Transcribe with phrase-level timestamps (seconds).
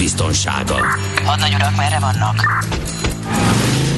[0.00, 0.76] biztonsága.
[1.24, 2.64] Hadnagy urak, merre vannak?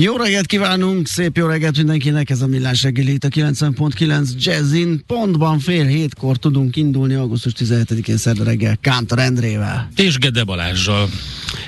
[0.00, 5.02] Jó reggelt kívánunk, szép jó reggelt mindenkinek, ez a Millás reggeli itt a 90.9 Jazzin.
[5.06, 9.88] Pontban fél hétkor tudunk indulni augusztus 17-én szerda reggel Kántor Endrével.
[9.96, 11.08] És Gede Balázsjal.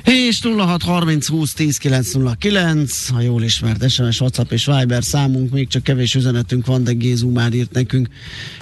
[0.04, 5.82] És 0630 20 10 909, a jól ismert SMS, WhatsApp és Viber számunk, még csak
[5.82, 8.08] kevés üzenetünk van, de Gézu már írt nekünk.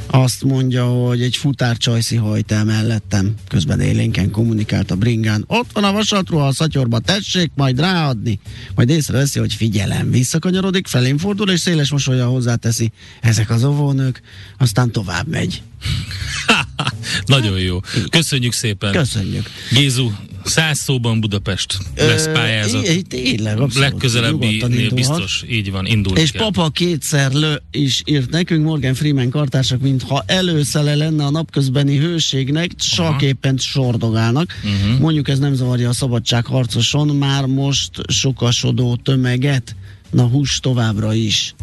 [0.06, 5.44] Azt mondja, hogy egy futár csajszi hajt el mellettem, közben élénken kommunikált a bringán.
[5.46, 8.40] Ott van a vasatruha a szatyorba, tessék majd ráadni.
[8.74, 12.92] Majd észreveszi, hogy figyelem, visszakanyarodik, felém fordul, és széles mosolya hozzáteszi.
[13.20, 14.20] Ezek az óvónők,
[14.58, 15.62] aztán tovább megy.
[17.26, 17.80] Nagyon jó.
[18.10, 18.92] Köszönjük szépen.
[18.92, 19.50] Köszönjük.
[19.72, 20.10] Gézu,
[20.44, 22.88] száz szóban Budapest lesz Ö, pályázat.
[22.88, 23.90] í- Tényleg, abszolút.
[23.90, 26.42] Legközelebbi biztos, így van, indulni És kell.
[26.42, 32.74] papa kétszer lő is írt nekünk, Morgan Freeman kartársak, mintha előszele lenne a napközbeni hőségnek,
[32.74, 34.52] csak éppen sordogálnak.
[34.62, 35.00] Mhm.
[35.00, 39.76] Mondjuk ez nem zavarja a szabadságharcoson, már most sokasodó tömeget,
[40.10, 41.54] na hús továbbra is,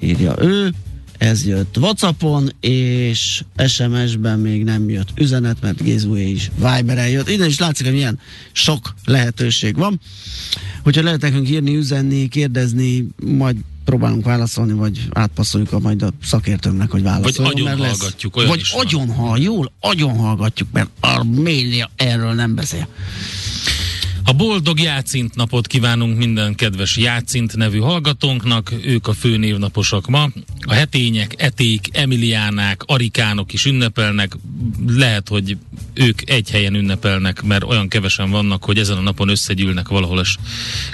[0.00, 0.72] írja ő.
[1.22, 7.28] Ez jött Whatsappon, és SMS-ben még nem jött üzenet, mert Gézúé is Viberen jött.
[7.30, 8.18] Ide is látszik, hogy milyen
[8.52, 10.00] sok lehetőség van.
[10.82, 16.90] Hogyha lehet nekünk írni, üzenni, kérdezni, majd próbálunk válaszolni, vagy átpasszoljuk a majd a szakértőnknek,
[16.90, 17.52] hogy válaszoljon.
[17.52, 22.32] agyon mert lesz- hallgatjuk, olyan Vagy agyon hall, jól, agyon hallgatjuk, mert a média erről
[22.32, 22.88] nem beszél.
[24.24, 30.28] A boldog játszint napot kívánunk minden kedves játszint nevű hallgatónknak, ők a főnévnaposak ma.
[30.60, 34.36] A hetények, eték, emiliánák, arikánok is ünnepelnek,
[34.86, 35.56] lehet, hogy
[35.94, 40.36] ők egy helyen ünnepelnek, mert olyan kevesen vannak, hogy ezen a napon összegyűlnek valahol, és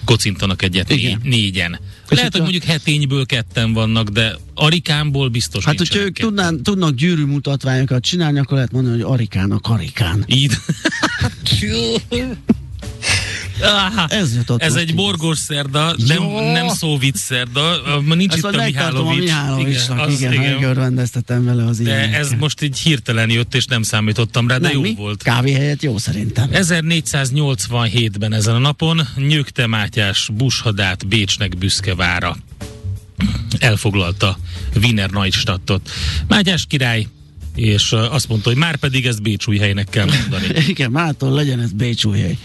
[0.04, 1.20] kocintanak egyet Igen.
[1.22, 1.78] négyen.
[2.08, 7.24] Lehet, hogy mondjuk hetényből ketten vannak, de arikánból biztos Hát, hogyha ők tudnán, tudnak gyűrű
[7.24, 10.24] mutatványokat csinálni, akkor lehet mondani, hogy arikán a karikán.
[10.26, 10.52] Így.
[13.62, 17.76] Ah, Ez jutott Ez egy borgos szerda, nem, nem szóvic szerda,
[18.14, 19.24] nincs Ezt itt a megtartom a Mihálovics.
[19.24, 22.20] Mihálovicsnak, az- igen, igen, vele az De ilyenekkel.
[22.20, 24.94] ez most így hirtelen jött, és nem számítottam rá, de nem, jó mi?
[24.94, 25.22] volt.
[25.22, 26.48] Kávé helyett jó szerintem.
[26.52, 32.36] 1487-ben ezen a napon Nyögte Mátyás bushadát Bécsnek büszke vára.
[33.58, 34.38] Elfoglalta
[34.82, 35.90] Wiener Neustadtot.
[36.28, 37.06] Mátyás király
[37.54, 40.46] és azt mondta, hogy már pedig ezt Bécsújhelynek kell mondani.
[40.68, 42.38] Igen, mától legyen ez Bécsújhely.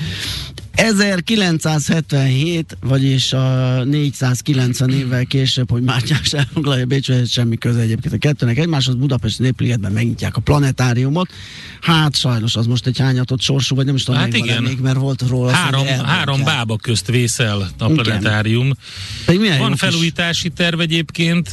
[0.76, 8.58] 1977, vagyis a 490 évvel később, hogy Mátyás elfoglalja Bécsújhelyet, semmi köze egyébként a kettőnek
[8.58, 11.30] egymáshoz, Budapest Népligetben megnyitják a planetáriumot.
[11.82, 14.64] Hát sajnos az most egy hányatott sorsú, vagy nem is tudom, Hát igen.
[14.64, 15.52] még, mert volt róla.
[15.52, 18.04] Három, három bába közt vészel a Igen.
[18.04, 18.72] planetárium.
[19.28, 21.50] Jó Van felújítási terv egyébként,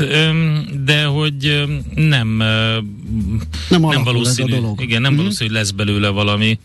[0.85, 1.65] de hogy
[1.95, 4.55] nem, öm, nem alakul ez a valószínű.
[4.55, 4.81] dolog.
[4.83, 5.21] Igen, nem Mhm.
[5.21, 6.59] valószínű, hogy lesz belőle valami.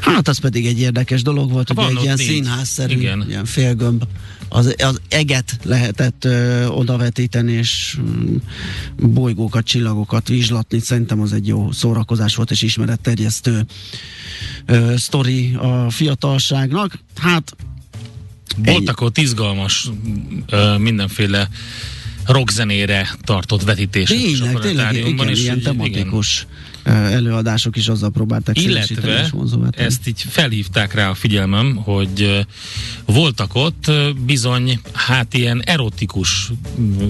[0.00, 3.24] Hát az pedig egy érdekes dolog volt, hogy egy ilyen színházszerű, Igen.
[3.28, 4.04] ilyen félgömb.
[4.48, 8.36] Az, az eget lehetett ö, odavetíteni, és mm,
[8.96, 10.78] bolygókat, csillagokat vizslatni.
[10.78, 13.66] Szerintem az egy jó szórakozás volt, és ismeretterjesztő
[14.66, 16.98] ö, sztori a fiatalságnak.
[17.16, 17.56] Hát
[18.56, 19.90] Voltak ott izgalmas
[20.46, 21.48] ö, mindenféle
[22.26, 29.30] rockzenére tartott vetítések tényleg, tényleg, igen, és ilyen tematikus ö, előadások is azzal próbálták Illetve
[29.70, 32.46] ezt így felhívták rá a figyelmem, hogy
[33.04, 33.90] voltak ott
[34.26, 36.50] bizony, hát ilyen erotikus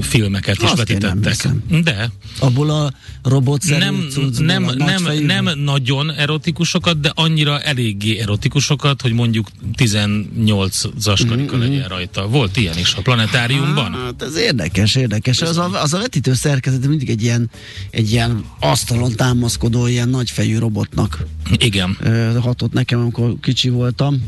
[0.00, 1.48] filmeket is Azt nem vetítettek.
[1.82, 2.92] De Abból a
[3.22, 11.22] robotszerű nem, cuccból, nem, nem, nem nagyon erotikusokat, de annyira eléggé erotikusokat, hogy mondjuk 18-as
[11.28, 12.28] karika legyen rajta.
[12.28, 13.92] Volt ilyen is a planetáriumban.
[13.92, 15.40] Hát ez érdekes, érdekes.
[15.42, 17.50] Az a, az a vetítő szerkezet mindig egy ilyen,
[17.90, 21.26] egy ilyen asztalon támaszkodó, ilyen nagyfejű robotnak
[21.58, 21.96] Igen.
[22.40, 24.22] hatott nekem, amikor kicsi voltam,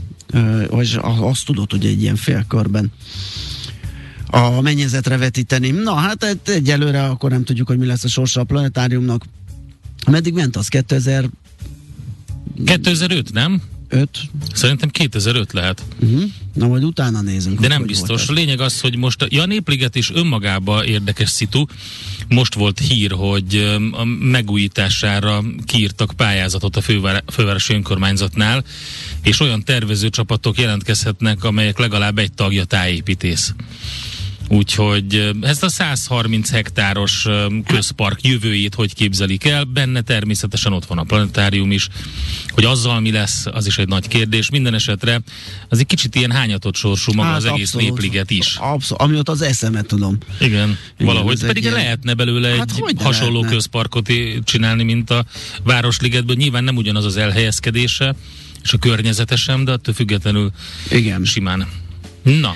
[0.96, 2.92] a- azt tudod, hogy egy ilyen félkörben
[4.26, 5.70] a mennyezetre vetíteni.
[5.70, 9.24] Na hát egy- egyelőre akkor nem tudjuk, hogy mi lesz a sorsa a planetáriumnak.
[10.10, 10.68] Meddig ment az?
[10.68, 11.28] 2000
[12.64, 13.62] 2005, nem?
[13.88, 14.08] 5.
[14.52, 15.82] Szerintem 2005 lehet.
[16.00, 16.22] Uh-huh.
[16.54, 17.60] Na, majd utána nézünk.
[17.60, 18.26] De nem biztos.
[18.26, 21.64] volt A lényeg az, hogy most, ja, a Népliget is önmagában érdekes szitu.
[22.28, 28.64] Most volt hír, hogy a megújítására kiírtak pályázatot a fővár, fővárosi önkormányzatnál,
[29.22, 33.54] és olyan tervező csapatok jelentkezhetnek, amelyek legalább egy tagja tájépítész.
[34.48, 37.26] Úgyhogy ezt a 130 hektáros
[37.66, 41.88] közpark jövőjét hogy képzelik el, benne természetesen ott van a planetárium is,
[42.48, 44.50] hogy azzal mi lesz, az is egy nagy kérdés.
[44.50, 45.20] Minden esetre
[45.68, 47.88] az egy kicsit ilyen hányatott sorsú maga hát, az egész abszolút.
[47.88, 48.56] népliget is.
[48.56, 50.18] Abszolút, amióta az eszemet tudom.
[50.40, 51.40] Igen, Igen, valahogy.
[51.46, 53.54] Pedig ilyen- lehetne belőle Hát egy hasonló lehetne?
[53.56, 54.12] közparkot
[54.44, 55.24] csinálni, mint a
[55.64, 56.36] Városligetből.
[56.36, 58.14] Nyilván nem ugyanaz az elhelyezkedése,
[58.62, 60.50] és a környezete sem, de attól függetlenül
[60.90, 61.24] Igen.
[61.24, 61.66] simán.
[62.22, 62.54] Na,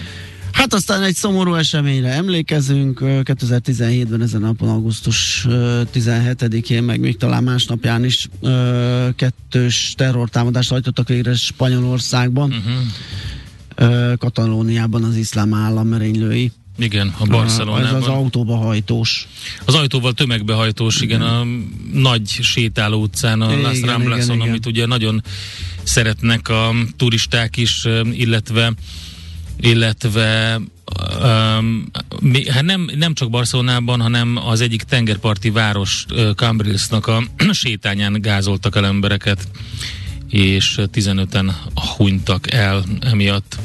[0.53, 7.17] Hát aztán egy szomorú eseményre emlékezünk, ö, 2017-ben ezen napon, augusztus ö, 17-én, meg még
[7.17, 8.29] talán másnapján is
[9.17, 14.13] kettős terrortámadást hajtottak végre Spanyolországban, uh-huh.
[14.19, 16.53] Katalóniában az iszlám állam merénylői.
[16.79, 18.03] igen, a Ez Barcelonában.
[18.03, 19.29] az autóba hajtós.
[19.65, 21.45] Az ajtóval tömegbehajtós, igen, a
[21.93, 24.49] nagy sétáló utcán, a Igen, Las igen, Ramblason, igen.
[24.49, 25.23] amit ugye nagyon
[25.83, 28.73] szeretnek a turisták is, illetve
[29.63, 30.61] illetve
[31.23, 31.91] um,
[32.49, 38.87] hát nem, nem csak Barcelonában, hanem az egyik tengerparti város Cambrilsnak a sétányán gázoltak el
[38.87, 39.49] embereket,
[40.29, 41.53] és 15-en
[41.97, 43.59] hunytak el emiatt.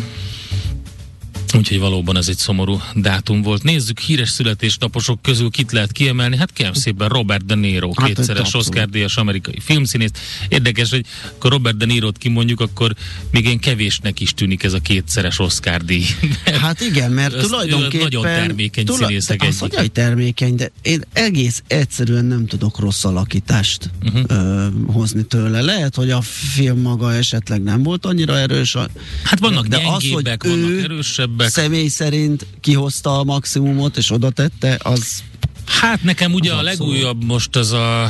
[1.54, 3.64] Úgyhogy valóban ez egy szomorú dátum volt.
[3.64, 6.38] Nézzük, híres születésnaposok közül kit lehet kiemelni.
[6.38, 8.54] Hát kérem szépen Robert De Niro, Hát, kétszeres.
[8.54, 10.10] Oscar-díjas amerikai filmszínész.
[10.50, 11.06] Érdekes, hogy
[11.36, 12.96] akkor Robert De Niro-t kimondjuk, akkor
[13.32, 16.06] még én kevésnek is tűnik ez a kétszeres Oscar-díj.
[16.62, 18.08] Hát igen, mert Ez tulajdonképpen...
[18.12, 19.80] nagyon termékeny színészek Az, egyike.
[19.80, 24.22] hogy termékeny, de én egész egyszerűen nem tudok rossz alakítást uh-huh.
[24.28, 25.62] ö, hozni tőle.
[25.62, 28.90] Lehet, hogy a film maga esetleg nem volt annyira erős, a-
[29.24, 31.02] Hát vannak de gyengébbek, az, hogy vannak ő
[31.42, 31.50] erősebbek.
[31.50, 35.24] személy szerint kihozta a maximumot és oda tette, az...
[35.66, 38.08] Hát nekem ugye Az a legújabb most az a...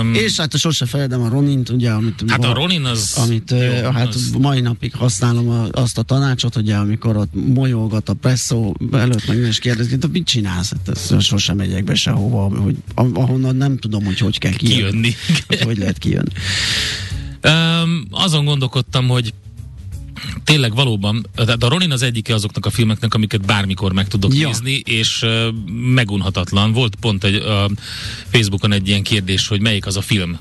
[0.00, 2.24] Um, És hát sose felejtem a Ronint, ugye, amit...
[2.26, 3.12] hát a Ronin az...
[3.16, 8.08] Amit jó, hát az- mai napig használom a, azt a tanácsot, ugye, amikor ott molyolgat
[8.08, 10.70] a presszó előtt, meg is kérdezik, hogy mit csinálsz?
[10.70, 14.80] Hát ezt sosem megyek be sehova, hogy, ahonnan nem tudom, hogy hogy kell kijönni.
[14.80, 15.14] kijönni.
[15.46, 16.30] Hogy, hogy lehet kijönni.
[17.44, 19.32] Um, azon gondolkodtam, hogy
[20.44, 24.40] tényleg valóban, tehát a Ronin az egyike azoknak a filmeknek, amiket bármikor meg tudok Ja.
[24.40, 24.46] ja.
[24.46, 25.46] nézni, és uh,
[25.94, 26.72] megunhatatlan.
[26.72, 27.70] Volt pont egy uh,
[28.30, 30.38] Facebookon egy ilyen kérdés, hogy melyik az a film.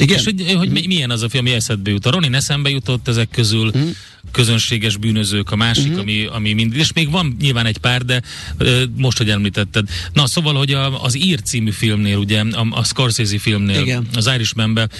[0.00, 0.18] Igen?
[0.18, 2.06] És hogy, hogy mi- milyen az a film, ami eszedbe jut.
[2.06, 3.88] A Ronin eszembe jutott ezek közül, Mhm.
[4.32, 8.22] közönséges bűnözők a másik, ami, ami mind, és még van nyilván egy pár, de
[8.58, 9.88] ö, most, hogy említetted.
[10.12, 14.06] Na, szóval, hogy a, az Ír című filmnél, ugye, a, a Scorsese filmnél, Igen.
[14.14, 14.90] az Irishmanben,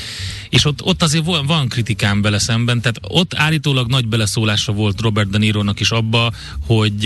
[0.49, 5.00] és ott, ott azért van, van kritikám vele szemben, tehát ott állítólag nagy beleszólása volt
[5.00, 6.32] Robert De Nironak is abba,
[6.67, 7.05] hogy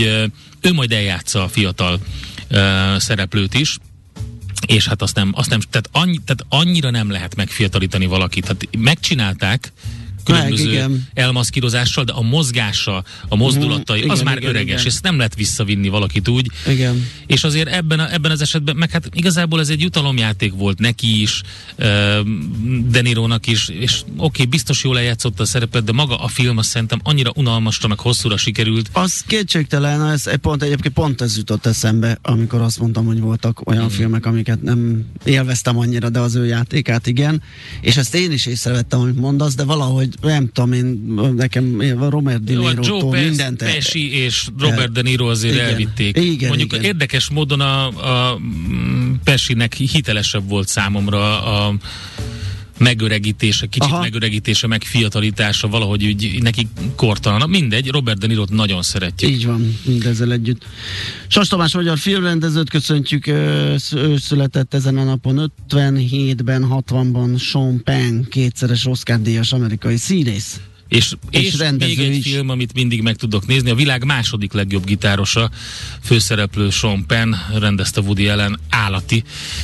[0.61, 1.99] ő majd eljátsza a fiatal
[2.47, 3.77] ö, szereplőt is,
[4.65, 8.43] és hát azt nem, azt nem tehát, annyi, tehát annyira nem lehet megfiatalítani valakit.
[8.43, 9.71] Tehát megcsinálták
[10.25, 11.07] különböző Meg, igen.
[11.13, 14.79] elmaszkírozással, de a mozgása, a mozdulatai, Mhm, az igen, már igen, öreges, igen.
[14.79, 16.51] és ezt nem lehet visszavinni valakit úgy.
[16.67, 17.07] Igen.
[17.27, 21.21] És azért ebben, a, ebben az esetben, meg hát igazából ez egy jutalomjáték volt neki
[21.21, 21.41] is,
[21.77, 22.19] uh,
[22.89, 26.69] Denirónak is, és oké, okay, biztos jól eljátszott a szerepet, de maga a film azt
[26.69, 32.17] szerintem annyira unalmasra, meg hosszúra sikerült, Az kétségtelen, ez pont egyébként pont ez jutott eszembe,
[32.21, 33.93] amikor azt mondtam, hogy voltak olyan Mhm.
[33.93, 37.41] filmek, amiket nem élveztem annyira, de az ő játékát igen.
[37.81, 42.43] És ezt én is észrevettem, amit mondasz, de valahogy nem tudom én, nekem a Robert
[42.43, 45.65] De Pesci, mindent Pesci és Robert De Niro azért Igen.
[45.65, 46.17] elvitték.
[46.17, 46.83] Igen, Mondjuk igen.
[46.83, 51.75] érdekes módon a, a mm, Pescinek hitelesebb volt számomra a
[52.77, 54.01] megöregítése, kicsit Aha.
[54.01, 57.39] Megöregítése, meg fiatalítása, valahogy úgy neki kortalan.
[57.39, 59.31] Na, Mindegy, Robert De Niro-t nagyon szeretjük.
[59.31, 60.65] Így van, mindezzel együtt.
[61.27, 63.75] Sas Tamás magyar filmrendezőt köszöntjük, ő
[64.17, 70.59] született ezen a napon 57-ben, 60-ban Sean Penn, kétszeres Oscar-díjas amerikai színész.
[70.87, 72.23] És, És és, még egy is.
[72.23, 75.51] film, amit mindig meg tudok nézni, a világ második legjobb gitárosa,
[76.03, 79.23] főszereplő Sean Penn, rendezte Woody Allen, állati,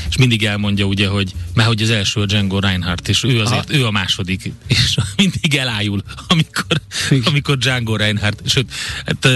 [0.09, 3.69] és mindig elmondja ugye, hogy már hogy az első a Django Reinhardt, és ő azért,
[3.69, 3.79] Aha.
[3.79, 6.81] ő a második, és mindig elájul, amikor,
[7.23, 8.71] amikor Django Reinhardt, sőt,
[9.05, 9.27] hát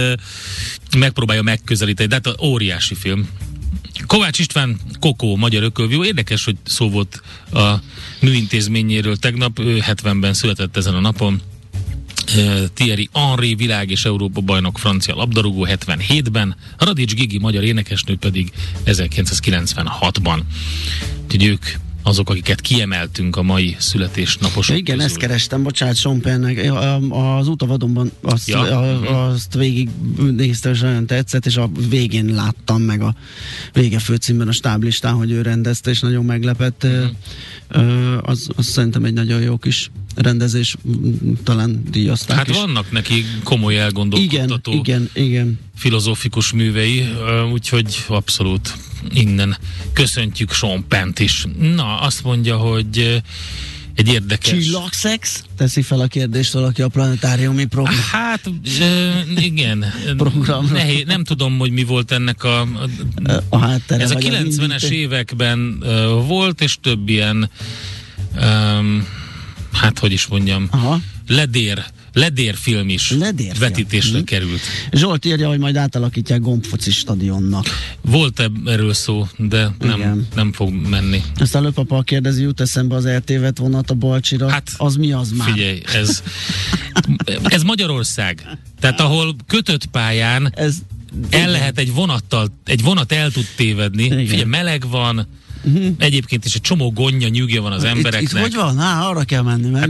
[0.98, 3.30] megpróbálja megközelíteni, de hát óriási film.
[4.06, 6.04] Kovács István Kokó, magyar ökölvívó.
[6.04, 7.22] Érdekes, hogy szó volt
[7.54, 7.74] a
[8.20, 9.60] műintézményéről tegnap.
[9.60, 11.42] Ő 70-ben született ezen a napon.
[12.74, 18.52] Thierry Henry világ és Európa bajnok francia labdarúgó 77-ben, Radics Gigi magyar énekesnő pedig
[18.86, 20.40] 1996-ban.
[21.24, 21.66] Úgyhogy ők
[22.08, 25.12] azok, akiket kiemeltünk a mai születésnaposok Igen, közül.
[25.12, 26.72] ezt kerestem, bocsánat, Sean Pennnek.
[27.10, 28.66] Az utavadonban azt, Ja.
[28.66, 28.80] ja.
[28.80, 29.08] Mhm.
[29.14, 29.90] a, azt végig
[30.32, 33.16] néztem, és nagyon tetszett, és a végén láttam meg a
[33.74, 36.88] vége főcímben a stáblistán, hogy ő rendezte, és nagyon meglepett.
[37.78, 38.18] Mm.
[38.22, 40.76] Az, az szerintem egy nagyon jó kis rendezés,
[41.44, 42.56] talán díjazták Hát is.
[42.56, 45.60] vannak neki komoly igen, elgondolkodtató igen, igen.
[45.76, 47.06] filozófikus művei,
[47.52, 48.78] úgyhogy abszolút
[49.14, 49.58] innen
[49.94, 51.46] köszöntjük Sean Pent is.
[51.76, 53.22] Na, azt mondja, hogy
[53.96, 54.64] egy érdekes...
[54.64, 55.44] Csillagszex?
[55.58, 57.96] Teszi fel a kérdést valaki a planetáriumi program.
[58.12, 58.42] Hát,
[58.80, 59.86] ö, igen.
[60.18, 60.74] Programra.
[60.74, 62.68] Nehéz, nem tudom, hogy mi volt ennek a...
[63.50, 64.04] a háttere.
[64.04, 67.50] ez a vagy az 90-es indító- években ö, volt, és több ilyen,
[68.36, 69.08] öm,
[69.76, 71.00] hát hogy is mondjam, Aha.
[71.28, 73.60] ledér, ledérfilm is Ledérfilm.
[73.60, 74.26] vetítésre Mhm.
[74.26, 74.60] került.
[74.92, 77.66] Zsolt írja, hogy majd átalakítják gombfoci stadionnak.
[78.02, 80.28] Volt erről szó, de nem, Igen.
[80.36, 81.22] nem fog menni.
[81.36, 84.50] Aztán lőpapa kérdezi, jut eszembe az eltévedt vonat a Balcsira.
[84.50, 85.50] Hát, az mi az már?
[85.52, 86.24] Figyelj, ez,
[87.44, 88.58] ez Magyarország.
[88.80, 90.76] Tehát ahol kötött pályán Ez,
[91.30, 94.04] el lehet egy vonattal, egy vonat el tud tévedni.
[94.04, 94.18] Igen.
[94.26, 95.28] Figyelj, meleg van,
[95.98, 98.32] egyébként is egy csomó gondja, nyűgje van az itt, embereknek.
[98.32, 98.78] itt hogy van?
[98.78, 99.90] Há, arra kell menni meg.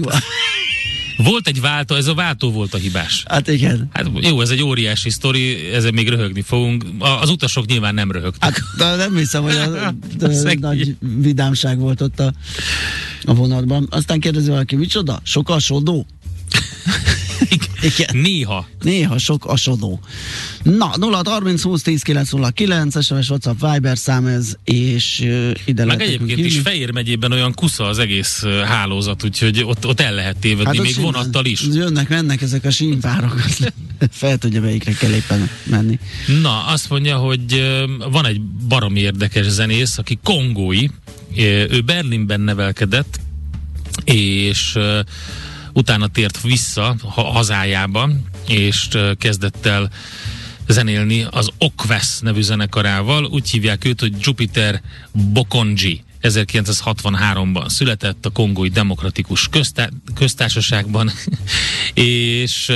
[1.17, 3.24] Volt egy váltó, ez a váltó volt a hibás.
[3.27, 3.89] Hát igen.
[3.94, 6.86] Hát jó, ez egy óriási sztori, ezzel még röhögni fogunk.
[7.22, 8.41] Az utasok nyilván nem röhögtek.
[8.41, 12.34] Hát de nem hiszem, hogy a, de nagy vidámság volt ott a,
[13.24, 13.88] a vonatban.
[13.89, 15.20] Aztán kérdezi valaki, micsoda?
[15.24, 16.05] Sok asodó?
[17.81, 18.09] Igen.
[18.11, 18.67] Néha.
[18.81, 19.99] Néha sok asodó.
[20.63, 26.01] Na, 0 30 20 10 909, SMS, WhatsApp, Viber szám ez, és uh, ide Meg
[26.01, 26.69] egyébként is hívni.
[26.69, 30.85] Fejér megyében olyan kusza az egész ö, hálózat, úgyhogy ott, ott el lehet tévedni, hát
[30.85, 31.61] még simán vonattal is.
[31.73, 33.73] Jönnek, mennek ezek a símpárok, azt
[34.11, 35.99] fel tudja, melyikre kell éppen menni.
[36.41, 40.87] Na, azt mondja, hogy ö, van egy baromi érdekes zenész, aki kongói,
[41.69, 43.19] ő Berlinben nevelkedett,
[44.03, 44.77] és
[45.75, 48.10] utána tért vissza ha- hazájába,
[48.48, 49.89] és kezdett el
[50.67, 53.25] zenélni az Okves nevű zenekarával.
[53.25, 56.03] Úgy hívják őt, hogy Jupiter Bokonji.
[56.22, 61.12] 1963-ban született a Kongói Demokratikus Köztá- Köztársaságban,
[61.94, 62.72] és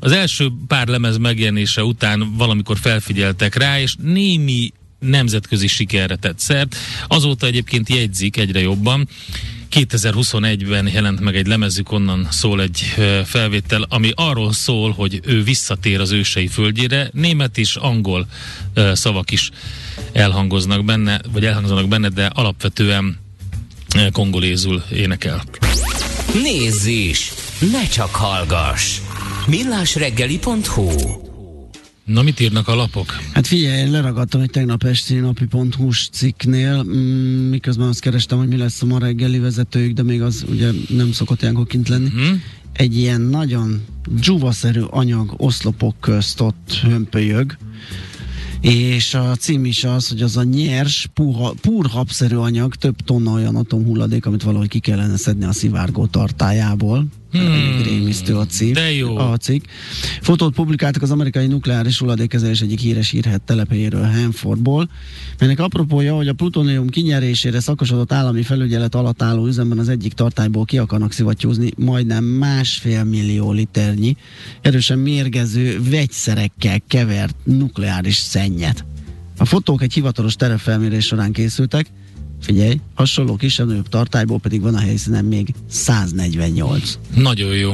[0.00, 6.76] az első pár lemez megjelenése után valamikor felfigyeltek rá, és némi nemzetközi sikerre tett szert.
[7.08, 9.08] Azóta egyébként jegyzik egyre jobban.
[9.74, 12.78] 2021-ben jelent meg egy lemezük, onnan szól egy
[13.24, 17.10] felvétel, ami arról szól, hogy ő visszatér az ősei földjére.
[17.12, 18.26] Német és angol
[18.92, 19.50] szavak is
[20.12, 23.18] elhangoznak benne, vagy elhangzanak benne, de alapvetően
[24.12, 25.42] kongolézul énekel.
[26.42, 27.32] Nézz is!
[27.72, 28.98] Ne csak hallgass!
[29.46, 31.32] millásreggeli.hu
[32.04, 33.16] Na, mit írnak a lapok?
[33.32, 38.56] Hát figyelj, én leragadtam egy tegnap esti napi.hu-s cikknél, mm, miközben azt kerestem, hogy mi
[38.56, 42.08] lesz a ma reggeli vezetőjük, de még az ugye nem szokott ilyenkor kint lenni.
[42.08, 42.34] Hm?
[42.72, 47.56] Egy ilyen nagyon dzsuvaszerű anyag oszlopok közt ott hömpölyög,
[48.60, 53.56] és a cím is az, hogy az a nyers, puha, purhapszerű anyag, több tonna olyan
[53.56, 57.06] atomhulladék, amit valahogy ki kellene szedni a szivárgó tartájából.
[57.38, 57.82] Hmm.
[57.82, 58.72] Rémisztő a cím.
[58.72, 59.16] De jó.
[59.16, 59.64] A cikk.
[60.20, 64.88] Fotót publikáltak az amerikai nukleáris hulladékkezelés egyik híres írhet telepélyéről, Hanfordból,
[65.38, 70.64] melynek apropója, hogy a plutónium kinyerésére szakosodott állami felügyelet alatt álló üzemben az egyik tartályból
[70.64, 74.16] ki akarnak szivattyúzni majdnem másfél millió liternyi
[74.60, 78.84] erősen mérgező vegyszerekkel kevert nukleáris szennyet.
[79.36, 81.86] A fotók egy hivatalos terepfelmérés során készültek,
[82.44, 86.98] Figyelj, hasonló kisebb-nagyobb tartályból pedig van a helyszínen még 148.
[87.14, 87.72] Nagyon jó.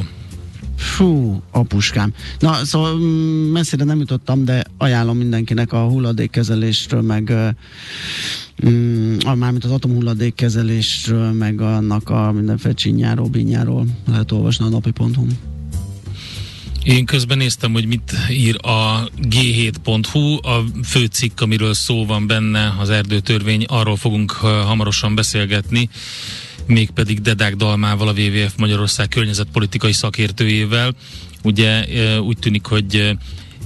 [0.77, 2.13] Fú, apuskám.
[2.39, 7.33] Na, szóval mm, messzire nem jutottam, de ajánlom mindenkinek a hulladékkezelésről, meg
[8.69, 15.27] mm, mármint az atomhulladékkezelésről, meg annak a mindenféle csinyáról, binyáról lehet olvasni a napi.hu.
[16.85, 22.91] Én közben néztem, hogy mit ír a g7.hu, a főcikk, amiről szó van benne, az
[22.91, 25.89] erdőtörvény, arról fogunk hamarosan beszélgetni,
[26.67, 30.95] mégpedig Dedák Dalmával, a WWF Magyarország környezetpolitikai szakértőjével.
[31.43, 31.85] Ugye
[32.21, 33.17] úgy tűnik, hogy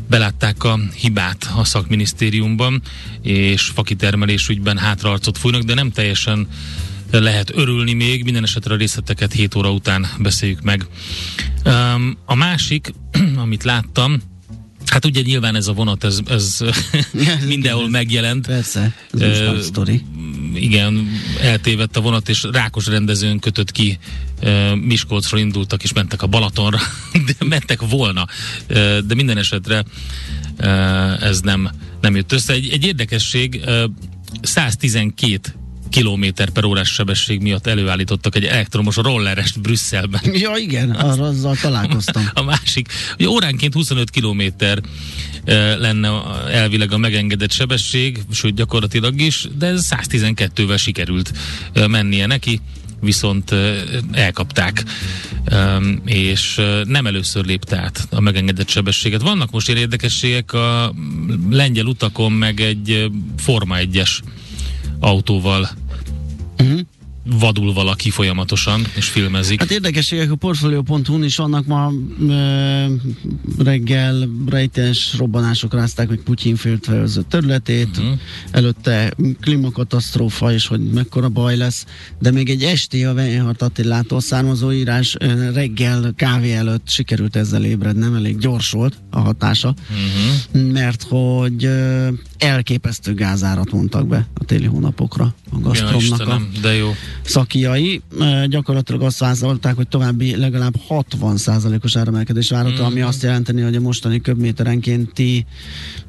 [0.09, 2.83] belátták a hibát a szakminisztériumban,
[3.23, 6.49] és fakitermelés ügyben hátraarcot fújnak, de nem teljesen
[7.11, 10.87] lehet örülni még, minden esetre a részleteket 7 óra után beszéljük meg.
[12.25, 12.94] A másik,
[13.44, 14.23] amit láttam,
[14.87, 16.58] hát ugye nyilván ez a vonat, ez, ez
[17.46, 18.46] mindenhol megjelent.
[18.46, 20.02] Persze, ez most sztori.
[20.54, 21.08] Igen,
[21.40, 23.99] eltévedt a vonat, és Rákos rendezőn kötött ki,
[24.40, 26.78] ö, Miskolcról indultak, és mentek a Balatonra,
[27.26, 28.26] de mentek volna.
[29.06, 29.84] De minden esetre
[31.20, 31.70] ez nem,
[32.00, 32.52] nem jött össze.
[32.52, 33.84] Egy, egy érdekesség, ö,
[34.42, 35.54] 112
[35.95, 40.21] kilométer per órás sebesség miatt előállítottak egy elektromos rollerest Brüsszelben.
[40.45, 42.29] Ja igen, arra azzal találkoztam.
[42.35, 44.81] A másik, hogy óránként 25 kilométer
[45.45, 46.09] eh, lenne
[46.51, 51.33] elvileg a megengedett sebesség, sőt gyakorlatilag is, de ez 112-vel sikerült
[51.73, 52.61] eh, mennie neki
[53.01, 53.77] viszont eh,
[54.13, 54.85] elkapták,
[55.45, 59.23] Em, és nem először lépte át a megengedett sebességet.
[59.23, 60.95] Vannak most ilyen érdekességek a
[61.51, 64.19] lengyel utakon, meg egy Forma 1-es
[65.01, 65.69] autóval
[66.58, 66.80] Uh-huh.
[67.38, 69.58] vadul valaki folyamatosan, és filmezik.
[69.58, 71.92] Hát érdekességek a Portfolio.hu-n is vannak ma
[72.28, 72.84] ö,
[73.58, 78.06] reggel rejtes robbanások rázták meg Putyin féltveözött területét, Mhm.
[78.50, 81.84] előtte klímakatasztrófa és hogy mekkora baj lesz,
[82.18, 87.64] de még egy esti a Weinhardt Attilától származó írás ö, reggel kávé előtt sikerült ezzel
[87.64, 89.75] ébrednem, elég gyors volt a hatása,
[90.52, 90.58] Mhm.
[90.66, 92.08] mert hogy ö,
[92.45, 96.91] elképesztő gázárat mondtak be a téli hónapokra a Ja, Gazpromnak a Istenem, de jó.
[97.23, 98.03] szakiai
[98.49, 102.85] gyakorlatilag azt vázolták, hogy további legalább 60%-os áremelkedés várható, Mhm.
[102.85, 105.47] ami azt jelenteni, hogy a mostani köbméterenkénti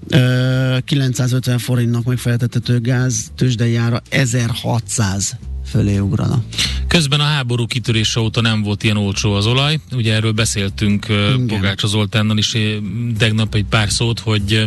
[0.10, 6.44] e, 950 forintnak megfeleltethető gáz tőzsdei ára 1600 fölé ugrana.
[6.88, 9.80] Közben a háború kitörése óta nem volt ilyen olcsó az olaj.
[9.92, 11.48] Ugye erről beszéltünk Igen.
[11.48, 12.76] Pogácsa Zoltánnal is ö,
[13.18, 14.66] tegnap egy pár szót, hogy ö,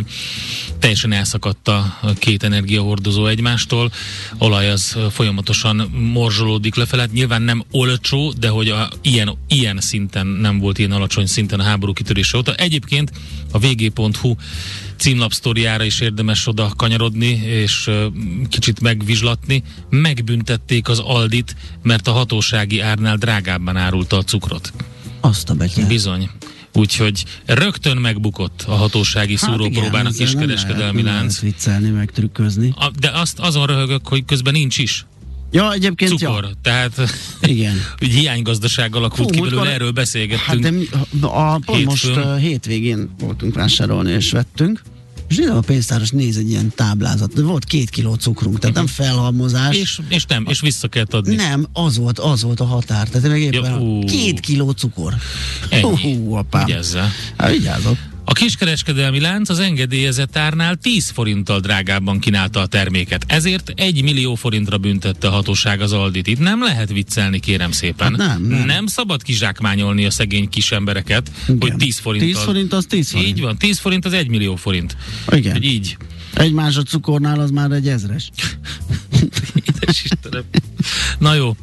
[0.79, 3.91] teljesen elszakadt a két energiahordozó egymástól.
[4.37, 5.75] Olaj az ö, folyamatosan
[6.13, 7.01] morzsolódik lefelé.
[7.01, 11.59] Hát nyilván nem olcsó, de hogy a, ilyen, ilyen szinten nem volt ilyen alacsony szinten
[11.59, 12.55] a háború kitörése óta.
[12.55, 13.11] Egyébként
[13.51, 14.35] a vg.hu
[14.99, 17.89] címlapsztoriára is érdemes oda kanyarodni, és
[18.49, 19.63] kicsit megvizslatni.
[19.89, 24.73] Megbüntették az Aldit, mert a hatósági árnál drágábban árulta a cukrot.
[25.19, 25.87] Azt a betyár.
[25.87, 26.29] Bizony.
[26.73, 31.41] Úgyhogy rögtön megbukott a hatósági hát szúrópróbán a ezzel nem kiskereskedelmi lehet- nem lánc.
[31.41, 32.73] lehet viccelni, meg trükközni.
[32.75, 35.05] A, de azt azon röhögök, hogy közben nincs is
[35.51, 36.43] Ja, egyébként cukor.
[36.43, 36.49] ja.
[36.61, 37.01] Tehát
[37.41, 37.75] Igen.
[38.03, 40.61] úgy hiánygazdaság alakult Hú, ki belőle, erről Hát beszélgettünk.
[40.61, 40.85] de mi,
[41.21, 44.81] a, pont most uh, hétvégén voltunk vásárolni és vettünk,
[45.29, 49.75] és a pénztáros néz egy ilyen táblázat, de volt két kiló cukrunk, tehát nem felhalmozás.
[49.75, 51.35] és, és nem, és vissza kellett adni.
[51.35, 53.07] Nem, az volt, az volt a határ.
[53.07, 55.13] Tehát meg éppen Ja, két kiló cukor.
[55.69, 56.01] Ennyi.
[56.01, 56.65] Hú, apám.
[56.65, 57.09] Vigyázzál.
[57.37, 57.97] Hát vigyázok.
[58.29, 63.23] A kiskereskedelmi lánc az engedélyezett árnál 10 forinttal drágábban kínálta a terméket.
[63.27, 66.27] Ezért 1 millió forintra büntette a hatóság az Aldit.
[66.27, 68.07] Itt nem lehet viccelni, kérem szépen.
[68.07, 68.65] Hát nem, nem.
[68.65, 71.77] nem szabad kizsákmányolni a szegény kis embereket, hogy Igen.
[71.77, 72.31] 10 forinttal.
[72.33, 73.29] 10 forint az 10 forint.
[73.29, 74.97] Így van, 10 forint az 1 millió forint.
[75.31, 75.51] Igen.
[75.51, 75.97] Hogy így.
[76.33, 78.29] Egy másod cukornál az már egy ezres.
[79.73, 80.43] Édes Istenem.
[81.19, 81.55] Na jó,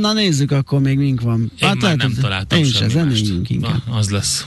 [0.00, 1.52] Na nézzük, akkor még mink van.
[1.60, 2.94] én hát már nem hogy- találtam Én sem, mást.
[2.94, 3.82] zenéljünk inkább.
[3.86, 4.46] Na, az lesz.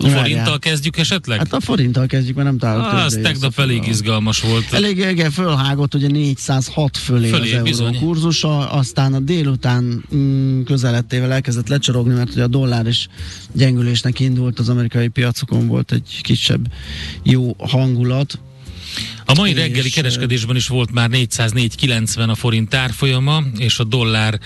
[0.00, 0.18] Várjál.
[0.18, 1.38] Forinttal kezdjük esetleg?
[1.38, 4.72] hát a forinttal kezdjük, mert nem találok Ah, az tőzsdei tegnap elég izgalmas volt.
[4.72, 7.98] Elég igen, fölhágott ugye 406 fölé, Fölé, az euró bizony.
[7.98, 13.08] kurzusa, aztán a délután mm, közelettével elkezdett lecsorogni, mert ugye a dollár is
[13.52, 16.66] gyengülésnek indult, az amerikai piacokon volt egy kisebb
[17.22, 18.38] jó hangulat.
[19.24, 24.40] A mai És, reggeli kereskedésben is volt már 404,90 a forint árfolyama, és a dollár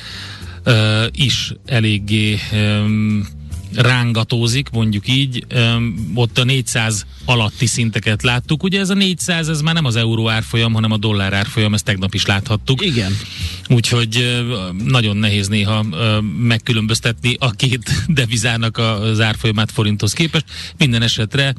[0.67, 0.75] uh,
[1.13, 3.39] is eléggé um,
[3.75, 5.47] rángatózik, mondjuk így.
[6.15, 8.63] Ott a 400 alatti szinteket láttuk.
[8.63, 11.85] Ugye ez a 400, ez már nem az euró árfolyam, hanem a dollár árfolyam, ezt
[11.85, 12.85] tegnap is láthattuk.
[12.85, 13.13] Igen.
[13.69, 14.43] Úgyhogy
[14.85, 15.85] nagyon nehéz néha
[16.39, 20.45] megkülönböztetni a két devizának az árfolyamát forinthoz képest.
[20.79, 21.55] Minden esetre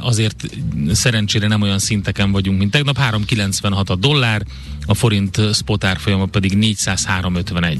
[0.00, 0.50] azért
[0.92, 2.98] szerencsére nem olyan szinteken vagyunk, mint tegnap.
[2.98, 4.42] 3,96 a dollár,
[4.86, 7.76] a forint spot árfolyama pedig 403,51.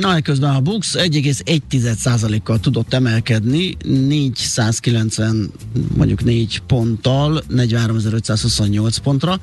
[0.00, 5.50] Na, közben a Bux 1,1%-kal tudott emelkedni, 490,
[5.96, 9.40] mondjuk 4 ponttal, 43.528 pontra,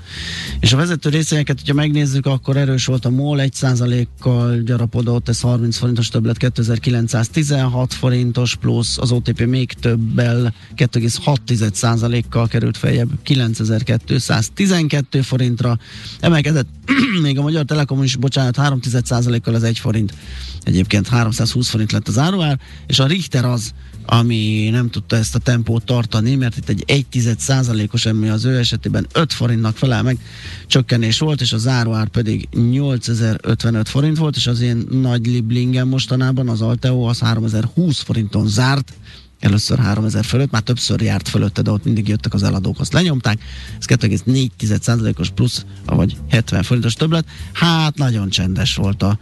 [0.60, 5.78] és a vezető részényeket, hogyha megnézzük, akkor erős volt a MOL, 1%-kal gyarapodott, ez 30
[5.78, 15.78] forintos többlet, 2916 forintos plusz, az OTP még többel, 2,6%-kal került feljebb, 9212 forintra,
[16.20, 16.68] emelkedett
[17.22, 20.14] még a Magyar Telekom is, bocsánat, 3,1%-kal az 1 forint,
[20.64, 23.74] egyébként 320 forint lett az áruár, és a Richter az,
[24.06, 28.58] ami nem tudta ezt a tempót tartani, mert itt egy 1 százalékos ami az ő
[28.58, 30.20] esetében 5 forintnak felel meg
[30.68, 36.50] csökkenés volt, és a záróár pedig 8055 forint volt, és az én nagy liblingen mostanában
[36.50, 38.94] az Alteo az 3020 forinton zárt,
[39.42, 43.40] először 3000 fölött, már többször járt fölötte, de ott mindig jöttek az eladók, azt lenyomták.
[43.80, 47.26] Ez 2,4%-os plusz, vagy 70 forintos többlet.
[47.54, 49.20] Hát nagyon csendes volt a,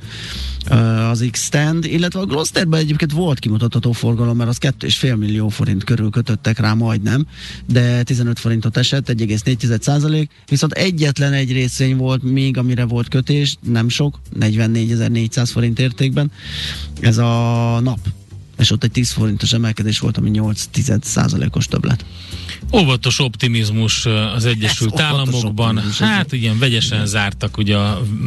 [1.09, 6.09] az X-Stand, illetve a Glosterben egyébként volt kimutatható forgalom, mert az 2,5 millió forint körül
[6.09, 7.25] kötöttek rá majdnem,
[7.65, 13.89] de 15 forintot esett, 1,4 viszont egyetlen egy részvény volt még, amire volt kötés, nem
[13.89, 16.31] sok, 44.400 forint értékben,
[17.01, 17.99] ez a nap
[18.59, 20.65] és ott egy 10 forintos emelkedés volt, ami 8
[21.55, 22.05] os többlet.
[22.73, 25.81] Óvatos optimizmus az Egyesült Ez Államokban.
[25.99, 27.07] Hát igen, vegyesen igen.
[27.07, 27.77] zártak ugye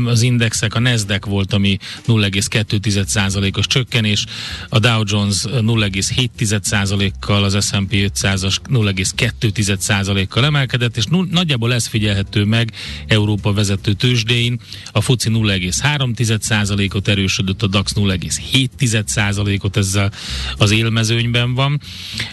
[0.05, 4.25] az indexek, a Nasdaq volt, ami 0,2%-os csökkenés,
[4.69, 12.73] a Dow Jones 0,7%-kal, az S&P 500-as 0,2%-kal emelkedett, és nagyjából ez figyelhető meg
[13.07, 14.61] Európa vezető tőzsdéin.
[14.93, 20.13] A FUCI 0,3%-ot erősödött, a DAX 0,7%-ot ezzel
[20.57, 21.81] az élmezőnyben van.